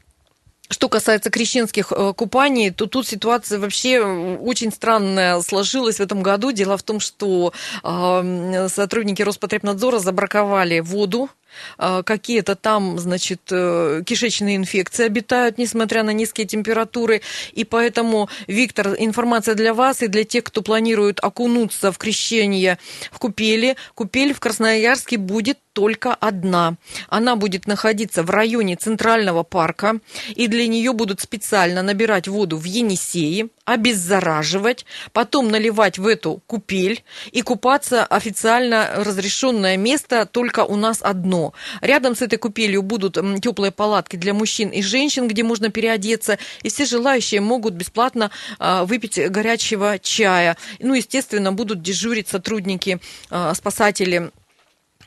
что 0.69 0.89
касается 0.89 1.31
крещенских 1.31 1.93
э, 1.93 2.13
купаний, 2.15 2.71
то 2.71 2.87
тут 2.87 3.07
ситуация 3.07 3.59
вообще 3.59 4.01
очень 4.01 4.73
странная 4.73 5.41
сложилась 5.41 5.97
в 5.97 6.01
этом 6.01 6.23
году. 6.23 6.53
Дело 6.53 6.77
в 6.77 6.83
том, 6.83 7.01
что 7.01 7.53
сотрудники 7.83 9.23
Роспотребнадзора 9.23 9.99
забраковали 9.99 10.81
воду 10.81 11.31
а, 11.77 12.03
какие-то 12.03 12.57
там, 12.57 12.99
значит, 12.99 13.41
э, 13.51 14.03
кишечные 14.05 14.57
инфекции 14.57 15.07
обитают, 15.07 15.59
несмотря 15.59 16.03
на 16.03 16.11
низкие 16.11 16.47
температуры. 16.47 17.23
И 17.53 17.65
поэтому, 17.65 18.29
Виктор, 18.47 18.95
информация 18.99 19.55
для 19.55 19.75
вас 19.75 20.03
и 20.03 20.09
для 20.09 20.25
тех, 20.25 20.45
кто 20.45 20.63
планирует 20.63 21.21
окунуться 21.23 21.93
в 21.93 21.99
крещение 21.99 22.79
в 23.11 23.19
купели. 23.19 23.77
Купель 23.95 24.35
в 24.35 24.41
Красноярске 24.41 25.17
будет 25.17 25.59
только 25.79 26.13
одна. 26.13 26.75
Она 27.09 27.37
будет 27.37 27.69
находиться 27.69 28.25
в 28.25 28.31
районе 28.31 28.75
Центрального 28.75 29.45
парка, 29.45 30.01
и 30.35 30.49
для 30.49 30.67
нее 30.67 30.93
будут 30.93 31.21
специально 31.21 31.83
набирать 31.83 32.27
воду 32.27 32.57
в 32.57 32.65
Енисеи, 32.65 33.49
обеззараживать, 33.65 34.85
потом 35.13 35.51
наливать 35.51 35.99
в 35.99 36.09
эту 36.09 36.43
купель 36.49 37.05
и 37.31 37.43
купаться 37.43 38.05
официально 38.05 38.91
разрешенное 38.97 39.77
место 39.77 40.27
только 40.27 40.65
у 40.65 40.75
нас 40.75 40.99
одно. 41.01 41.53
Рядом 41.81 42.17
с 42.17 42.23
этой 42.23 42.39
купелью 42.39 42.83
будут 42.83 43.17
теплые 43.41 43.71
палатки 43.71 44.17
для 44.17 44.35
мужчин 44.35 44.71
и 44.71 44.83
женщин, 44.83 45.29
где 45.29 45.45
можно 45.45 45.71
переодеться, 45.71 46.41
и 46.65 46.71
все 46.71 46.87
желающие 46.87 47.41
могут 47.41 47.75
бесплатно 47.75 48.33
а, 48.59 48.85
выпить 48.85 49.31
горячего 49.31 50.01
чая. 50.01 50.57
Ну, 50.81 50.95
естественно, 50.95 51.53
будут 51.53 51.83
дежурить 51.83 52.27
сотрудники, 52.27 52.99
а, 53.31 53.55
спасатели 53.55 54.33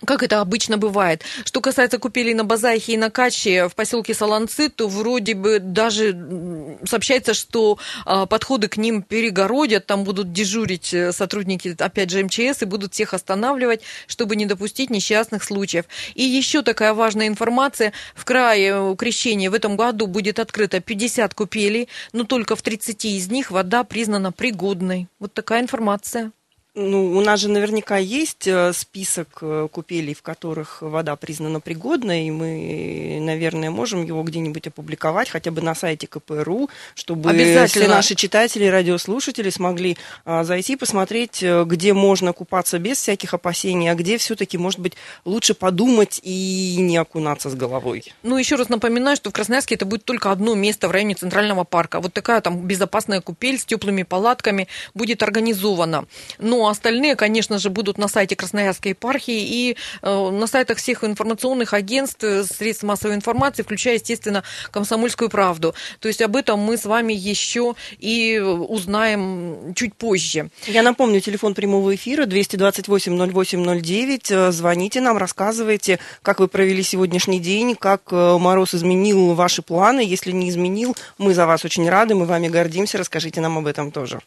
как 0.05 0.23
это 0.23 0.41
обычно 0.41 0.77
бывает. 0.77 1.23
Что 1.45 1.61
касается 1.61 1.99
купелей 1.99 2.33
на 2.33 2.43
Базахе 2.43 2.93
и 2.93 2.97
на 2.97 3.09
Каче 3.09 3.67
в 3.67 3.75
поселке 3.75 4.13
Солонцы, 4.13 4.69
то 4.69 4.87
вроде 4.87 5.35
бы 5.35 5.59
даже 5.59 6.77
сообщается, 6.85 7.33
что 7.33 7.77
а, 8.05 8.25
подходы 8.25 8.67
к 8.67 8.77
ним 8.77 9.03
перегородят, 9.03 9.85
там 9.85 10.03
будут 10.03 10.31
дежурить 10.31 10.93
э, 10.93 11.11
сотрудники, 11.11 11.75
опять 11.77 12.09
же, 12.09 12.23
МЧС, 12.23 12.61
и 12.61 12.65
будут 12.65 12.93
всех 12.93 13.13
останавливать, 13.13 13.81
чтобы 14.07 14.35
не 14.35 14.45
допустить 14.45 14.89
несчастных 14.89 15.43
случаев. 15.43 15.85
И 16.15 16.23
еще 16.23 16.61
такая 16.61 16.93
важная 16.93 17.27
информация. 17.27 17.93
В 18.15 18.25
крае 18.25 18.71
э, 18.73 18.95
крещения 18.97 19.51
в 19.51 19.53
этом 19.53 19.75
году 19.75 20.07
будет 20.07 20.39
открыто 20.39 20.79
50 20.79 21.33
купелей, 21.33 21.89
но 22.13 22.23
только 22.23 22.55
в 22.55 22.61
30 22.61 23.05
из 23.05 23.29
них 23.29 23.51
вода 23.51 23.83
признана 23.83 24.31
пригодной. 24.31 25.07
Вот 25.19 25.33
такая 25.33 25.61
информация. 25.61 26.31
Ну, 26.73 27.17
у 27.17 27.19
нас 27.19 27.41
же 27.41 27.49
наверняка 27.49 27.97
есть 27.97 28.47
э, 28.47 28.71
список 28.71 29.39
э, 29.41 29.67
купелей, 29.69 30.13
в 30.13 30.21
которых 30.21 30.81
вода 30.81 31.17
признана 31.17 31.59
пригодной, 31.59 32.27
и 32.27 32.31
мы, 32.31 33.17
наверное, 33.19 33.69
можем 33.69 34.05
его 34.05 34.23
где-нибудь 34.23 34.67
опубликовать, 34.67 35.27
хотя 35.27 35.51
бы 35.51 35.61
на 35.61 35.75
сайте 35.75 36.07
КПРУ, 36.07 36.69
чтобы 36.95 37.33
все 37.67 37.87
наши 37.89 38.15
читатели 38.15 38.63
и 38.63 38.69
радиослушатели 38.69 39.49
смогли 39.49 39.97
а, 40.23 40.45
зайти, 40.45 40.77
посмотреть, 40.77 41.43
э, 41.43 41.65
где 41.65 41.91
можно 41.91 42.31
купаться 42.31 42.79
без 42.79 42.99
всяких 42.99 43.33
опасений, 43.33 43.91
а 43.91 43.95
где 43.95 44.17
все-таки, 44.17 44.57
может 44.57 44.79
быть, 44.79 44.93
лучше 45.25 45.53
подумать 45.53 46.21
и 46.23 46.77
не 46.79 46.95
окунаться 46.95 47.49
с 47.49 47.53
головой. 47.53 48.05
Ну, 48.23 48.37
еще 48.37 48.55
раз 48.55 48.69
напоминаю, 48.69 49.17
что 49.17 49.29
в 49.29 49.33
Красноярске 49.33 49.75
это 49.75 49.85
будет 49.85 50.05
только 50.05 50.31
одно 50.31 50.55
место 50.55 50.87
в 50.87 50.91
районе 50.91 51.15
Центрального 51.15 51.65
парка. 51.65 51.99
Вот 51.99 52.13
такая 52.13 52.39
там 52.39 52.61
безопасная 52.61 53.19
купель 53.19 53.59
с 53.59 53.65
теплыми 53.65 54.03
палатками 54.03 54.69
будет 54.93 55.21
организована. 55.21 56.05
Но 56.39 56.61
ну, 56.61 56.67
остальные, 56.71 57.15
конечно 57.15 57.59
же, 57.59 57.69
будут 57.69 57.97
на 57.97 58.07
сайте 58.07 58.35
Красноярской 58.35 58.91
епархии 58.91 59.41
и 59.41 59.77
э, 60.01 60.29
на 60.29 60.47
сайтах 60.47 60.77
всех 60.77 61.03
информационных 61.03 61.73
агентств, 61.73 62.23
э, 62.23 62.43
средств 62.43 62.83
массовой 62.83 63.15
информации, 63.15 63.63
включая, 63.63 63.95
естественно, 63.95 64.43
«Комсомольскую 64.71 65.29
правду». 65.29 65.75
То 65.99 66.07
есть 66.07 66.21
об 66.21 66.35
этом 66.35 66.59
мы 66.59 66.77
с 66.77 66.85
вами 66.85 67.13
еще 67.13 67.75
и 67.99 68.39
узнаем 68.39 69.73
чуть 69.75 69.93
позже. 69.95 70.49
Я 70.65 70.83
напомню, 70.83 71.21
телефон 71.21 71.53
прямого 71.53 71.93
эфира 71.95 72.25
228-08-09. 72.25 74.21
Э, 74.29 74.51
звоните 74.51 75.01
нам, 75.01 75.17
рассказывайте, 75.17 75.99
как 76.21 76.39
вы 76.39 76.47
провели 76.47 76.83
сегодняшний 76.83 77.39
день, 77.39 77.75
как 77.75 78.11
Мороз 78.11 78.73
изменил 78.73 79.33
ваши 79.33 79.61
планы. 79.61 80.01
Если 80.01 80.31
не 80.31 80.49
изменил, 80.49 80.95
мы 81.17 81.33
за 81.33 81.45
вас 81.45 81.63
очень 81.65 81.89
рады, 81.89 82.15
мы 82.15 82.25
вами 82.25 82.47
гордимся. 82.47 82.97
Расскажите 82.97 83.41
нам 83.41 83.57
об 83.57 83.67
этом 83.67 83.91
тоже. 83.91 84.19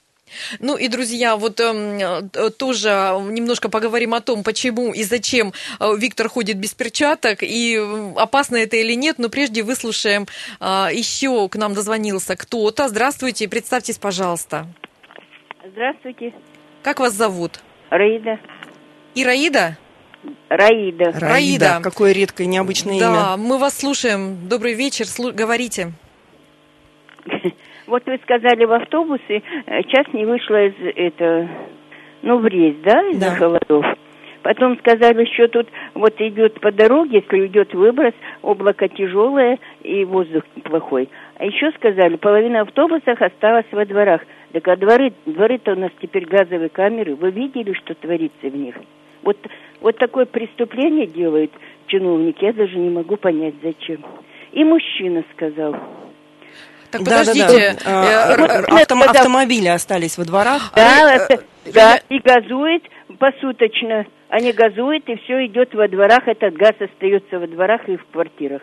Ну 0.60 0.76
и, 0.76 0.88
друзья, 0.88 1.36
вот 1.36 1.60
э, 1.60 2.30
тоже 2.58 2.88
немножко 3.30 3.68
поговорим 3.68 4.14
о 4.14 4.20
том, 4.20 4.42
почему 4.42 4.92
и 4.92 5.02
зачем 5.02 5.52
э, 5.80 5.96
Виктор 5.96 6.28
ходит 6.28 6.58
без 6.58 6.74
перчаток, 6.74 7.42
и 7.42 7.80
опасно 8.16 8.56
это 8.56 8.76
или 8.76 8.94
нет, 8.94 9.18
но 9.18 9.28
прежде 9.28 9.62
выслушаем 9.62 10.26
э, 10.60 10.88
еще 10.92 11.48
к 11.48 11.56
нам 11.56 11.74
дозвонился 11.74 12.36
кто-то. 12.36 12.88
Здравствуйте, 12.88 13.48
представьтесь, 13.48 13.98
пожалуйста. 13.98 14.66
Здравствуйте. 15.64 16.34
Как 16.82 17.00
вас 17.00 17.14
зовут? 17.14 17.60
Раида. 17.90 18.38
Ираида? 19.14 19.78
Раида. 20.48 21.04
Раида. 21.04 21.20
Раида. 21.20 21.80
Какое 21.82 22.12
редкое 22.12 22.46
необычное 22.46 22.98
да, 22.98 23.06
имя. 23.06 23.14
Да, 23.14 23.36
мы 23.36 23.58
вас 23.58 23.78
слушаем. 23.78 24.48
Добрый 24.48 24.74
вечер, 24.74 25.06
слу- 25.06 25.32
говорите. 25.32 25.92
Вот 27.86 28.02
вы 28.06 28.18
сказали 28.22 28.64
в 28.64 28.72
автобусе, 28.72 29.42
э, 29.66 29.82
час 29.84 30.06
не 30.12 30.24
вышла 30.24 30.66
из 30.66 30.74
это, 30.96 31.48
ну, 32.22 32.38
в 32.38 32.46
рейс, 32.46 32.76
да, 32.82 33.00
из-за 33.10 33.30
да. 33.30 33.36
холодов. 33.36 33.86
Потом 34.42 34.78
сказали, 34.78 35.24
что 35.32 35.48
тут 35.48 35.68
вот 35.94 36.20
идет 36.20 36.60
по 36.60 36.70
дороге, 36.70 37.24
если 37.24 37.46
идет 37.46 37.72
выброс, 37.72 38.12
облако 38.42 38.88
тяжелое 38.88 39.58
и 39.82 40.04
воздух 40.04 40.44
плохой. 40.64 41.08
А 41.36 41.46
еще 41.46 41.72
сказали, 41.72 42.16
половина 42.16 42.60
автобусов 42.60 43.20
осталась 43.20 43.66
во 43.72 43.86
дворах. 43.86 44.20
Так 44.52 44.68
а 44.68 44.76
дворы, 44.76 45.14
дворы-то 45.24 45.72
у 45.72 45.76
нас 45.76 45.90
теперь 46.00 46.26
газовые 46.26 46.68
камеры. 46.68 47.14
Вы 47.14 47.30
видели, 47.30 47.72
что 47.72 47.94
творится 47.94 48.48
в 48.48 48.54
них? 48.54 48.74
Вот, 49.22 49.38
вот 49.80 49.96
такое 49.96 50.26
преступление 50.26 51.06
делают 51.06 51.50
чиновники, 51.86 52.44
я 52.44 52.52
даже 52.52 52.76
не 52.76 52.90
могу 52.90 53.16
понять, 53.16 53.54
зачем. 53.62 54.04
И 54.52 54.62
мужчина 54.62 55.24
сказал, 55.34 55.74
так 56.94 57.04
подождите, 57.04 57.76
да, 57.84 58.36
да, 58.36 58.36
да. 58.36 58.60
Э, 58.60 58.82
Авто, 58.82 59.00
автомобили 59.02 59.68
остались 59.68 60.16
во 60.16 60.24
дворах? 60.24 60.72
Да, 60.76 61.14
это, 61.14 61.42
да, 61.72 62.00
и 62.08 62.18
газует 62.20 62.82
посуточно. 63.18 64.06
Они 64.28 64.52
газуют, 64.52 65.08
и 65.08 65.16
все 65.24 65.46
идет 65.46 65.74
во 65.74 65.88
дворах, 65.88 66.26
этот 66.26 66.54
газ 66.54 66.74
остается 66.80 67.38
во 67.38 67.46
дворах 67.46 67.88
и 67.88 67.96
в 67.96 68.04
квартирах. 68.12 68.62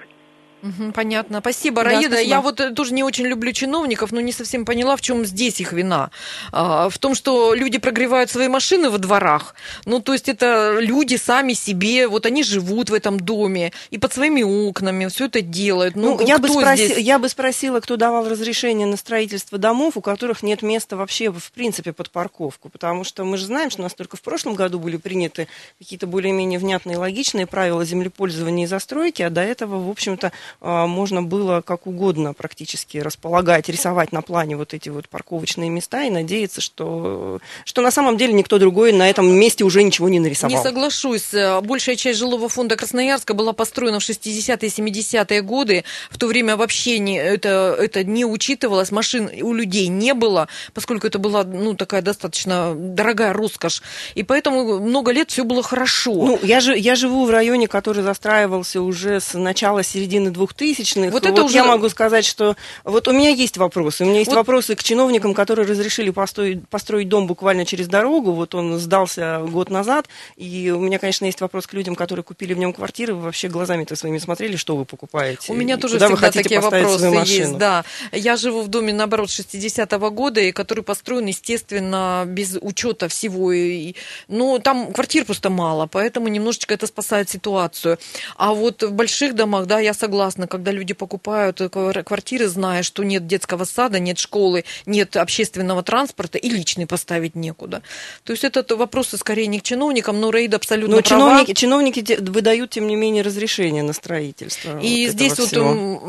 Угу, 0.61 0.91
понятно. 0.93 1.39
Спасибо, 1.39 1.83
Раида. 1.83 2.09
Да, 2.09 2.15
спасибо. 2.15 2.29
Я 2.29 2.41
вот 2.41 2.59
э, 2.59 2.71
тоже 2.71 2.93
не 2.93 3.03
очень 3.03 3.25
люблю 3.25 3.51
чиновников, 3.51 4.11
но 4.11 4.21
не 4.21 4.31
совсем 4.31 4.65
поняла, 4.65 4.95
в 4.95 5.01
чем 5.01 5.25
здесь 5.25 5.59
их 5.59 5.73
вина. 5.73 6.11
А, 6.51 6.89
в 6.89 6.97
том, 6.97 7.15
что 7.15 7.53
люди 7.53 7.79
прогревают 7.79 8.29
свои 8.29 8.47
машины 8.47 8.89
во 8.89 8.97
дворах. 8.97 9.55
Ну, 9.85 9.99
то 9.99 10.13
есть 10.13 10.29
это 10.29 10.77
люди 10.79 11.15
сами 11.15 11.53
себе, 11.53 12.07
вот 12.07 12.25
они 12.25 12.43
живут 12.43 12.89
в 12.89 12.93
этом 12.93 13.19
доме 13.19 13.71
и 13.89 13.97
под 13.97 14.13
своими 14.13 14.43
окнами 14.43 15.07
все 15.07 15.25
это 15.25 15.41
делают. 15.41 15.95
Ну, 15.95 16.17
ну 16.17 16.25
я, 16.25 16.37
бы 16.37 16.47
спроси, 16.49 16.85
здесь... 16.85 16.97
я 16.99 17.17
бы 17.17 17.29
спросила, 17.29 17.79
кто 17.79 17.97
давал 17.97 18.29
разрешение 18.29 18.87
на 18.87 18.97
строительство 18.97 19.57
домов, 19.57 19.97
у 19.97 20.01
которых 20.01 20.43
нет 20.43 20.61
места 20.61 20.95
вообще, 20.95 21.31
в 21.31 21.51
принципе, 21.51 21.91
под 21.91 22.11
парковку. 22.11 22.69
Потому 22.69 23.03
что 23.03 23.23
мы 23.23 23.37
же 23.37 23.45
знаем, 23.45 23.71
что 23.71 23.81
у 23.81 23.83
нас 23.83 23.93
только 23.93 24.17
в 24.17 24.21
прошлом 24.21 24.55
году 24.55 24.79
были 24.79 24.97
приняты 24.97 25.47
какие-то 25.79 26.07
более-менее 26.07 26.59
внятные 26.59 26.97
логичные 26.97 27.47
правила 27.47 27.83
землепользования 27.83 28.65
и 28.65 28.67
застройки, 28.67 29.23
а 29.23 29.29
до 29.29 29.41
этого, 29.41 29.83
в 29.83 29.89
общем-то, 29.89 30.31
можно 30.59 31.23
было 31.23 31.61
как 31.61 31.87
угодно 31.87 32.33
практически 32.33 32.97
располагать, 32.97 33.69
рисовать 33.69 34.11
на 34.11 34.21
плане 34.21 34.57
вот 34.57 34.73
эти 34.73 34.89
вот 34.89 35.07
парковочные 35.09 35.69
места 35.69 36.03
и 36.03 36.09
надеяться, 36.09 36.61
что, 36.61 37.39
что 37.65 37.81
на 37.81 37.91
самом 37.91 38.17
деле 38.17 38.33
никто 38.33 38.59
другой 38.59 38.91
на 38.91 39.09
этом 39.09 39.31
месте 39.31 39.63
уже 39.63 39.83
ничего 39.83 40.09
не 40.09 40.19
нарисовал. 40.19 40.57
Не 40.57 40.63
соглашусь. 40.63 41.33
Большая 41.63 41.95
часть 41.95 42.19
жилого 42.19 42.49
фонда 42.49 42.75
Красноярска 42.75 43.33
была 43.33 43.53
построена 43.53 43.99
в 43.99 44.03
60-е 44.03 44.67
и 44.67 44.99
70-е 44.99 45.41
годы. 45.41 45.83
В 46.09 46.17
то 46.17 46.27
время 46.27 46.57
вообще 46.57 46.99
не, 46.99 47.17
это, 47.17 47.75
это 47.79 48.03
не 48.03 48.25
учитывалось. 48.25 48.91
Машин 48.91 49.29
у 49.41 49.53
людей 49.53 49.87
не 49.87 50.13
было, 50.13 50.47
поскольку 50.73 51.07
это 51.07 51.19
была 51.19 51.43
ну, 51.43 51.75
такая 51.75 52.01
достаточно 52.01 52.73
дорогая 52.75 53.33
роскошь. 53.33 53.81
И 54.15 54.23
поэтому 54.23 54.79
много 54.79 55.11
лет 55.11 55.31
все 55.31 55.43
было 55.43 55.63
хорошо. 55.63 56.13
Ну, 56.13 56.39
я, 56.43 56.59
же, 56.59 56.77
я 56.77 56.95
живу 56.95 57.25
в 57.25 57.29
районе, 57.29 57.67
который 57.67 58.03
застраивался 58.03 58.81
уже 58.81 59.19
с 59.19 59.37
начала 59.37 59.83
середины 59.83 60.31
2000-х. 60.45 61.11
Вот, 61.11 61.25
это 61.25 61.41
вот 61.41 61.49
уже... 61.49 61.57
я 61.57 61.63
могу 61.63 61.89
сказать, 61.89 62.25
что 62.25 62.55
вот 62.83 63.07
у 63.07 63.11
меня 63.11 63.29
есть 63.29 63.57
вопросы. 63.57 64.03
У 64.03 64.07
меня 64.07 64.19
есть 64.19 64.31
вот... 64.31 64.37
вопросы 64.37 64.75
к 64.75 64.83
чиновникам, 64.83 65.33
которые 65.33 65.67
разрешили 65.67 66.09
построить, 66.09 66.67
построить 66.67 67.09
дом 67.09 67.27
буквально 67.27 67.65
через 67.65 67.87
дорогу. 67.87 68.31
Вот 68.31 68.55
он 68.55 68.79
сдался 68.79 69.39
год 69.47 69.69
назад. 69.69 70.07
И 70.37 70.71
у 70.75 70.79
меня, 70.79 70.99
конечно, 70.99 71.25
есть 71.25 71.41
вопрос 71.41 71.67
к 71.67 71.73
людям, 71.73 71.95
которые 71.95 72.23
купили 72.23 72.53
в 72.53 72.57
нем 72.57 72.73
квартиры. 72.73 73.13
Вы 73.13 73.21
вообще 73.21 73.47
глазами-то 73.47 73.95
своими 73.95 74.17
смотрели, 74.17 74.55
что 74.55 74.75
вы 74.75 74.85
покупаете? 74.85 75.51
У 75.51 75.55
меня 75.55 75.77
тоже 75.77 75.97
всегда 75.99 76.31
такие 76.31 76.59
вопросы 76.59 77.05
есть. 77.25 77.57
Да. 77.57 77.83
Я 78.11 78.35
живу 78.37 78.61
в 78.61 78.67
доме, 78.67 78.93
наоборот, 78.93 79.29
60-го 79.29 80.11
года, 80.11 80.41
и 80.41 80.51
который 80.51 80.83
построен, 80.83 81.25
естественно, 81.25 82.23
без 82.25 82.57
учета 82.59 83.07
всего. 83.07 83.51
И, 83.53 83.95
ну, 84.27 84.59
там 84.59 84.93
квартир 84.93 85.25
просто 85.25 85.49
мало, 85.49 85.87
поэтому 85.87 86.27
немножечко 86.27 86.73
это 86.73 86.87
спасает 86.87 87.29
ситуацию. 87.29 87.97
А 88.37 88.53
вот 88.53 88.83
в 88.83 88.91
больших 88.91 89.35
домах, 89.35 89.65
да, 89.65 89.79
я 89.79 89.93
согласна 89.93 90.30
согласна, 90.31 90.47
когда 90.47 90.71
люди 90.71 90.93
покупают 90.93 91.61
квартиры, 92.05 92.47
зная, 92.47 92.83
что 92.83 93.03
нет 93.03 93.27
детского 93.27 93.65
сада, 93.65 93.99
нет 93.99 94.17
школы, 94.17 94.63
нет 94.85 95.17
общественного 95.17 95.83
транспорта 95.83 96.37
и 96.37 96.49
личный 96.49 96.85
поставить 96.87 97.35
некуда. 97.35 97.81
То 98.23 98.33
есть 98.33 98.43
это 98.43 98.75
вопросы 98.75 99.17
скорее 99.17 99.47
не 99.47 99.59
к 99.59 99.63
чиновникам, 99.63 100.19
но 100.19 100.31
Рейд 100.31 100.53
абсолютно 100.53 100.95
но 100.95 101.01
права. 101.01 101.21
Чиновники, 101.21 101.53
чиновники 101.53 102.17
выдают, 102.21 102.71
тем 102.71 102.87
не 102.87 102.95
менее, 102.95 103.23
разрешение 103.23 103.83
на 103.83 103.93
строительство. 103.93 104.79
И 104.79 105.07
вот 105.07 105.13
здесь 105.13 105.39
вот 105.39 105.53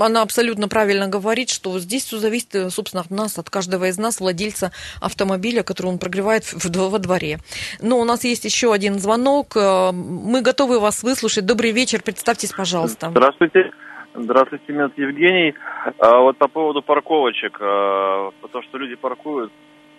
она 0.01 0.23
абсолютно 0.23 0.69
правильно 0.69 1.09
говорит, 1.09 1.51
что 1.51 1.79
здесь 1.79 2.05
все 2.05 2.19
зависит, 2.19 2.55
собственно, 2.71 3.03
от 3.03 3.11
нас, 3.11 3.39
от 3.39 3.51
каждого 3.51 3.89
из 3.89 3.99
нас, 3.99 4.21
владельца 4.21 4.71
автомобиля, 5.01 5.63
который 5.63 5.89
он 5.89 5.99
прогревает 5.99 6.45
во 6.53 6.99
дворе. 6.99 7.39
Но 7.81 7.99
у 7.99 8.05
нас 8.05 8.25
есть 8.25 8.45
еще 8.45 8.73
один 8.73 8.99
звонок. 8.99 9.57
Мы 9.57 10.43
готовы 10.43 10.79
вас 10.79 11.03
выслушать. 11.03 11.47
Добрый 11.47 11.73
вечер. 11.73 12.03
Представьтесь, 12.03 12.53
пожалуйста. 12.53 13.11
Здравствуйте. 13.11 13.71
Здравствуйте, 14.15 14.75
меня 14.75 14.91
Евгений. 14.95 15.55
А, 15.99 16.19
вот 16.19 16.37
по 16.37 16.47
поводу 16.47 16.83
парковочек, 16.83 17.57
а, 17.63 18.31
то, 18.53 18.61
что 18.61 18.77
люди 18.77 18.95
паркуют 18.95 19.51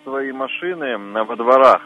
свои 0.04 0.30
машины 0.30 0.96
во 1.24 1.34
дворах. 1.34 1.82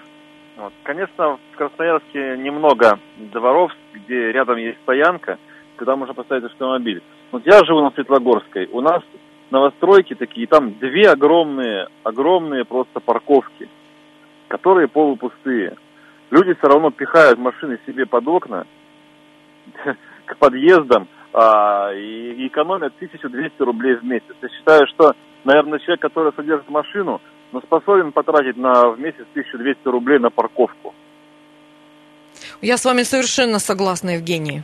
Вот. 0.59 0.75
Конечно, 0.83 1.39
в 1.53 1.57
Красноярске 1.57 2.37
немного 2.37 2.99
дворов, 3.17 3.73
где 3.95 4.31
рядом 4.31 4.59
есть 4.59 4.79
стоянка, 4.83 5.39
куда 5.79 5.97
можно 5.97 6.13
поставить 6.13 6.45
автомобиль. 6.45 7.03
Вот 7.33 7.47
я 7.47 7.65
живу 7.65 7.81
на 7.81 7.93
Светлогорской. 7.93 8.69
У 8.73 8.83
нас 8.83 9.03
новостройки 9.51 10.15
такие, 10.15 10.47
там 10.47 10.75
две 10.75 11.11
огромные, 11.11 11.89
огромные 12.03 12.67
просто 12.67 13.01
парковки, 13.01 13.71
которые 14.49 14.89
полупустые. 14.89 15.77
Люди 16.31 16.53
все 16.53 16.69
равно 16.69 16.91
пихают 16.91 17.39
машины 17.39 17.79
себе 17.87 18.05
под 18.05 18.29
окна, 18.29 18.67
к 20.27 20.37
подъездам, 20.37 21.09
а, 21.33 21.93
и 21.93 22.47
экономят 22.47 22.93
1200 22.97 23.63
рублей 23.63 23.97
в 23.97 24.05
месяц. 24.05 24.35
Я 24.43 24.49
считаю, 24.49 24.87
что, 24.89 25.15
наверное, 25.45 25.79
человек, 25.79 26.01
который 26.01 26.33
содержит 26.35 26.69
машину, 26.69 27.21
но 27.53 27.61
способен 27.61 28.13
потратить 28.13 28.57
на, 28.57 28.91
в 28.91 29.01
месяц 29.01 29.25
1200 29.33 29.87
рублей 29.89 30.19
на 30.19 30.31
парковку. 30.31 30.95
Я 32.61 32.77
с 32.77 32.85
вами 32.85 33.03
совершенно 33.03 33.59
согласна, 33.59 34.11
Евгений. 34.11 34.63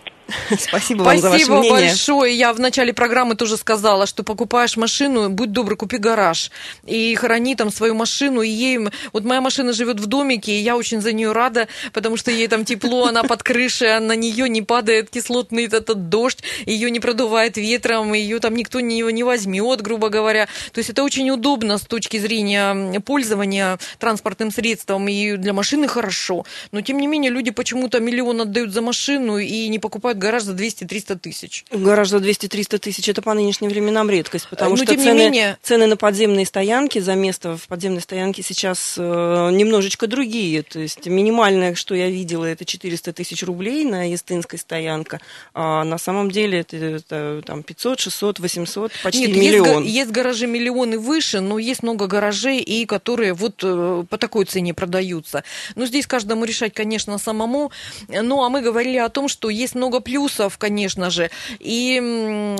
Спасибо 0.59 1.03
вам 1.03 1.19
за 1.19 1.31
ваше 1.31 1.47
мнение. 1.47 1.71
Спасибо 1.71 1.87
большое. 1.87 2.37
Я 2.37 2.53
в 2.53 2.61
начале 2.61 2.93
программы 2.93 3.35
тоже 3.35 3.57
сказала, 3.57 4.07
что 4.07 4.23
покупаешь 4.23 4.77
машину, 4.77 5.29
будь 5.29 5.53
добр, 5.53 5.77
купи 5.77 5.99
гараж. 5.99 6.51
И 6.87 7.15
храни 7.15 7.55
там 7.55 7.71
свою 7.71 7.95
машину. 7.95 8.43
И 8.43 8.49
ей... 8.49 8.79
Вот 9.13 9.25
моя 9.25 9.41
машина 9.41 9.73
живет 9.73 10.01
в 10.01 10.07
домике, 10.07 10.53
и 10.53 10.61
я 10.61 10.77
очень 10.77 11.01
за 11.01 11.13
нее 11.13 11.33
рада, 11.33 11.69
потому 11.93 12.17
что 12.17 12.31
ей 12.31 12.49
там 12.49 12.65
тепло, 12.65 13.07
она 13.07 13.23
под 13.23 13.43
крышей, 13.43 13.97
а 13.97 14.01
на 14.01 14.17
нее 14.17 14.49
не 14.49 14.63
падает 14.63 15.11
кислотный 15.11 15.67
этот 15.67 16.09
дождь, 16.09 16.43
ее 16.67 16.91
не 16.91 17.01
продувает 17.01 17.57
ветром, 17.57 18.13
ее 18.13 18.39
там 18.41 18.55
никто 18.55 18.81
не, 18.81 19.01
не 19.01 19.23
возьмет, 19.23 19.83
грубо 19.83 20.09
говоря. 20.09 20.47
То 20.73 20.79
есть 20.79 20.91
это 20.91 21.03
очень 21.03 21.31
удобно 21.31 21.79
с 21.79 21.83
точки 21.83 22.19
зрения 22.19 23.01
пользования 23.01 23.79
транспортным 23.99 24.51
средством, 24.51 25.09
и 25.09 25.37
для 25.37 25.53
машины 25.53 25.89
хорошо. 25.89 26.45
Но 26.73 26.81
тем 26.81 26.99
не 26.99 27.07
менее 27.07 27.31
люди 27.31 27.51
почему-то 27.51 28.01
миллион 28.01 28.41
отдают 28.41 28.73
за 28.73 28.83
машину 28.83 29.39
и 29.39 29.69
не 29.69 29.79
покупают 29.79 30.14
покупают 30.15 30.19
гараж 30.19 30.43
за 30.43 30.53
200-300 30.53 31.19
тысяч. 31.19 31.65
Гараж 31.71 32.09
за 32.09 32.19
200-300 32.19 32.79
тысяч 32.79 33.09
это 33.09 33.23
по 33.23 33.35
нынешним 33.35 33.71
временам 33.71 34.11
редкость, 34.11 34.49
потому 34.49 34.71
Но, 34.71 34.77
что 34.77 34.95
цены, 34.95 35.15
менее... 35.15 35.59
цены 35.63 35.87
на 35.87 35.97
подземные 35.97 36.47
стоянки 36.47 36.99
за 36.99 37.15
место 37.15 37.57
в 37.57 37.67
подземной 37.69 38.01
стоянке 38.01 38.43
сейчас 38.43 38.95
э, 38.97 39.51
немножечко 39.53 40.07
другие. 40.07 40.63
То 40.63 40.81
есть 40.81 41.07
минимальное, 41.07 41.75
что 41.75 41.95
я 41.95 42.09
видела, 42.11 42.45
это 42.45 42.65
400 42.65 43.13
тысяч 43.13 43.43
рублей 43.43 43.85
на 43.85 44.11
Естинской 44.11 44.59
стоянке, 44.59 45.21
а 45.55 45.85
на 45.85 45.99
самом 45.99 46.31
деле 46.31 46.61
это, 46.61 46.77
это 46.77 47.43
там 47.45 47.63
500, 47.63 48.01
600, 48.01 48.39
800, 48.41 48.93
почти 49.03 49.27
Нет, 49.27 49.37
миллион. 49.37 49.83
Есть, 49.83 49.97
есть 49.97 50.11
гаражи 50.11 50.47
миллионы 50.47 50.99
выше, 50.99 51.41
но 51.41 51.59
есть 51.59 51.83
много 51.83 52.07
гаражей, 52.07 52.61
и 52.61 52.87
которые 52.87 53.35
вот 53.35 53.61
э, 53.63 54.05
по 54.09 54.19
такой 54.19 54.45
цене 54.45 54.75
продаются. 54.75 55.45
Но 55.75 55.87
здесь 55.87 56.07
каждому 56.07 56.45
решать, 56.45 56.75
конечно, 56.75 57.19
самому. 57.19 57.71
Ну, 58.09 58.43
а 58.45 58.49
мы 58.49 58.61
говорили 58.61 58.99
о 58.99 59.09
том, 59.09 59.29
что 59.29 59.51
есть 59.51 59.75
много 59.75 60.01
плюсов, 60.05 60.59
конечно 60.59 61.11
же. 61.11 61.31
И 61.59 62.01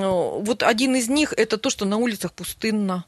вот 0.01 0.63
один 0.63 0.95
из 0.95 1.07
них 1.07 1.33
это 1.37 1.57
то, 1.57 1.69
что 1.69 1.85
на 1.85 1.97
улицах 1.97 2.33
пустынно. 2.33 3.05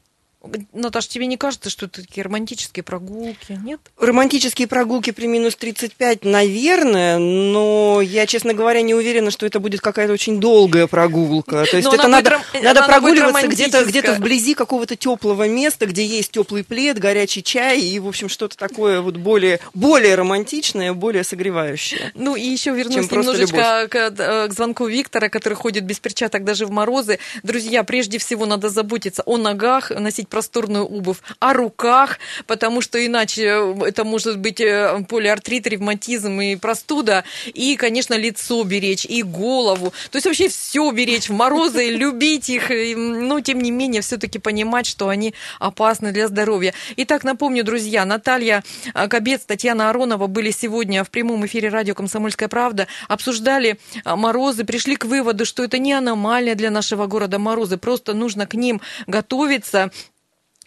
Наташа, 0.72 1.08
тебе 1.08 1.26
не 1.26 1.36
кажется, 1.36 1.68
что 1.68 1.86
это 1.86 2.02
такие 2.02 2.22
романтические 2.22 2.84
прогулки, 2.84 3.58
нет? 3.64 3.80
Романтические 3.98 4.68
прогулки 4.68 5.10
при 5.10 5.26
минус 5.26 5.56
35, 5.56 6.24
наверное, 6.24 7.18
но 7.18 8.00
я, 8.00 8.24
честно 8.26 8.54
говоря, 8.54 8.80
не 8.82 8.94
уверена, 8.94 9.32
что 9.32 9.46
это 9.46 9.58
будет 9.58 9.80
какая-то 9.80 10.12
очень 10.12 10.38
долгая 10.38 10.86
прогулка. 10.86 11.64
То 11.68 11.76
есть 11.76 11.88
но 11.88 11.94
это 11.94 12.06
надо, 12.06 12.30
ром... 12.30 12.40
надо 12.62 12.84
прогуливаться 12.84 13.48
где-то 13.48 13.84
где 13.84 14.00
вблизи 14.12 14.54
какого-то 14.54 14.94
теплого 14.94 15.48
места, 15.48 15.86
где 15.86 16.06
есть 16.06 16.30
теплый 16.30 16.62
плед, 16.62 17.00
горячий 17.00 17.42
чай 17.42 17.80
и, 17.80 17.98
в 17.98 18.06
общем, 18.06 18.28
что-то 18.28 18.56
такое 18.56 19.00
вот 19.00 19.16
более, 19.16 19.58
более 19.74 20.14
романтичное, 20.14 20.92
более 20.92 21.24
согревающее. 21.24 22.12
Ну 22.14 22.36
и 22.36 22.42
еще 22.42 22.70
вернусь 22.70 23.10
немножечко 23.10 23.88
к, 23.88 23.96
э, 23.96 24.48
к 24.48 24.52
звонку 24.52 24.86
Виктора, 24.86 25.28
который 25.28 25.54
ходит 25.54 25.84
без 25.84 25.98
перчаток 25.98 26.44
даже 26.44 26.64
в 26.64 26.70
морозы. 26.70 27.18
Друзья, 27.42 27.82
прежде 27.82 28.18
всего 28.18 28.46
надо 28.46 28.68
заботиться 28.68 29.24
о 29.26 29.36
ногах, 29.36 29.90
носить 29.90 30.27
просторную 30.28 30.84
обувь, 30.84 31.18
о 31.38 31.52
руках, 31.52 32.18
потому 32.46 32.80
что 32.80 33.04
иначе 33.04 33.74
это 33.86 34.04
может 34.04 34.38
быть 34.38 34.60
э, 34.60 35.04
полиартрит, 35.08 35.66
ревматизм 35.66 36.40
и 36.40 36.56
простуда, 36.56 37.24
и, 37.46 37.76
конечно, 37.76 38.14
лицо 38.14 38.62
беречь, 38.64 39.04
и 39.04 39.22
голову. 39.22 39.92
То 40.10 40.16
есть 40.16 40.26
вообще 40.26 40.48
все 40.48 40.90
беречь 40.90 41.28
в 41.28 41.32
морозы, 41.32 41.86
любить 41.90 42.48
их, 42.48 42.70
но 42.96 43.40
тем 43.40 43.60
не 43.60 43.70
менее 43.70 44.02
все-таки 44.02 44.38
понимать, 44.38 44.86
что 44.86 45.08
они 45.08 45.34
опасны 45.58 46.12
для 46.12 46.28
здоровья. 46.28 46.74
Итак, 46.96 47.24
напомню, 47.24 47.64
друзья, 47.64 48.04
Наталья 48.04 48.64
э, 48.94 49.08
Кобец, 49.08 49.42
Татьяна 49.44 49.90
Аронова 49.90 50.26
были 50.26 50.50
сегодня 50.50 51.04
в 51.04 51.10
прямом 51.10 51.46
эфире 51.46 51.68
радио 51.68 51.94
«Комсомольская 51.94 52.48
правда», 52.48 52.86
обсуждали 53.08 53.78
э, 54.04 54.14
морозы, 54.14 54.64
пришли 54.64 54.96
к 54.96 55.04
выводу, 55.04 55.44
что 55.44 55.64
это 55.64 55.78
не 55.78 55.92
аномалия 55.92 56.54
для 56.54 56.70
нашего 56.70 57.06
города 57.06 57.38
морозы, 57.38 57.76
просто 57.76 58.14
нужно 58.14 58.46
к 58.46 58.54
ним 58.54 58.80
готовиться, 59.06 59.90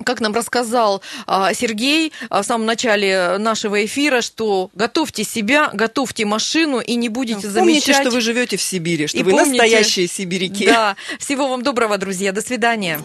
как 0.04 0.22
нам 0.22 0.34
рассказал 0.34 1.02
а, 1.28 1.54
Сергей 1.54 2.12
а, 2.30 2.42
в 2.42 2.46
самом 2.46 2.66
начале 2.66 3.38
нашего 3.38 3.86
эфира, 3.86 4.22
что 4.22 4.70
готовьте 4.74 5.24
себя, 5.24 5.70
готовьте 5.74 6.26
машину 6.26 6.80
и 6.80 6.96
не 6.96 7.10
будете 7.10 7.42
Помните, 7.48 7.82
замечать... 7.82 8.02
что 8.02 8.12
вы 8.12 8.22
живете 8.22 8.58
в 8.58 8.62
Сибири, 8.62 9.08
что 9.08 9.18
И 9.18 9.24
вы 9.24 9.32
помните- 9.32 9.52
настоящие 9.52 10.08
сибиряки. 10.08 10.66
Да. 10.66 10.96
Всего 11.20 11.48
вам 11.48 11.64
доброго, 11.64 11.98
друзья. 11.98 12.32
До 12.32 12.42
свидания. 12.42 13.00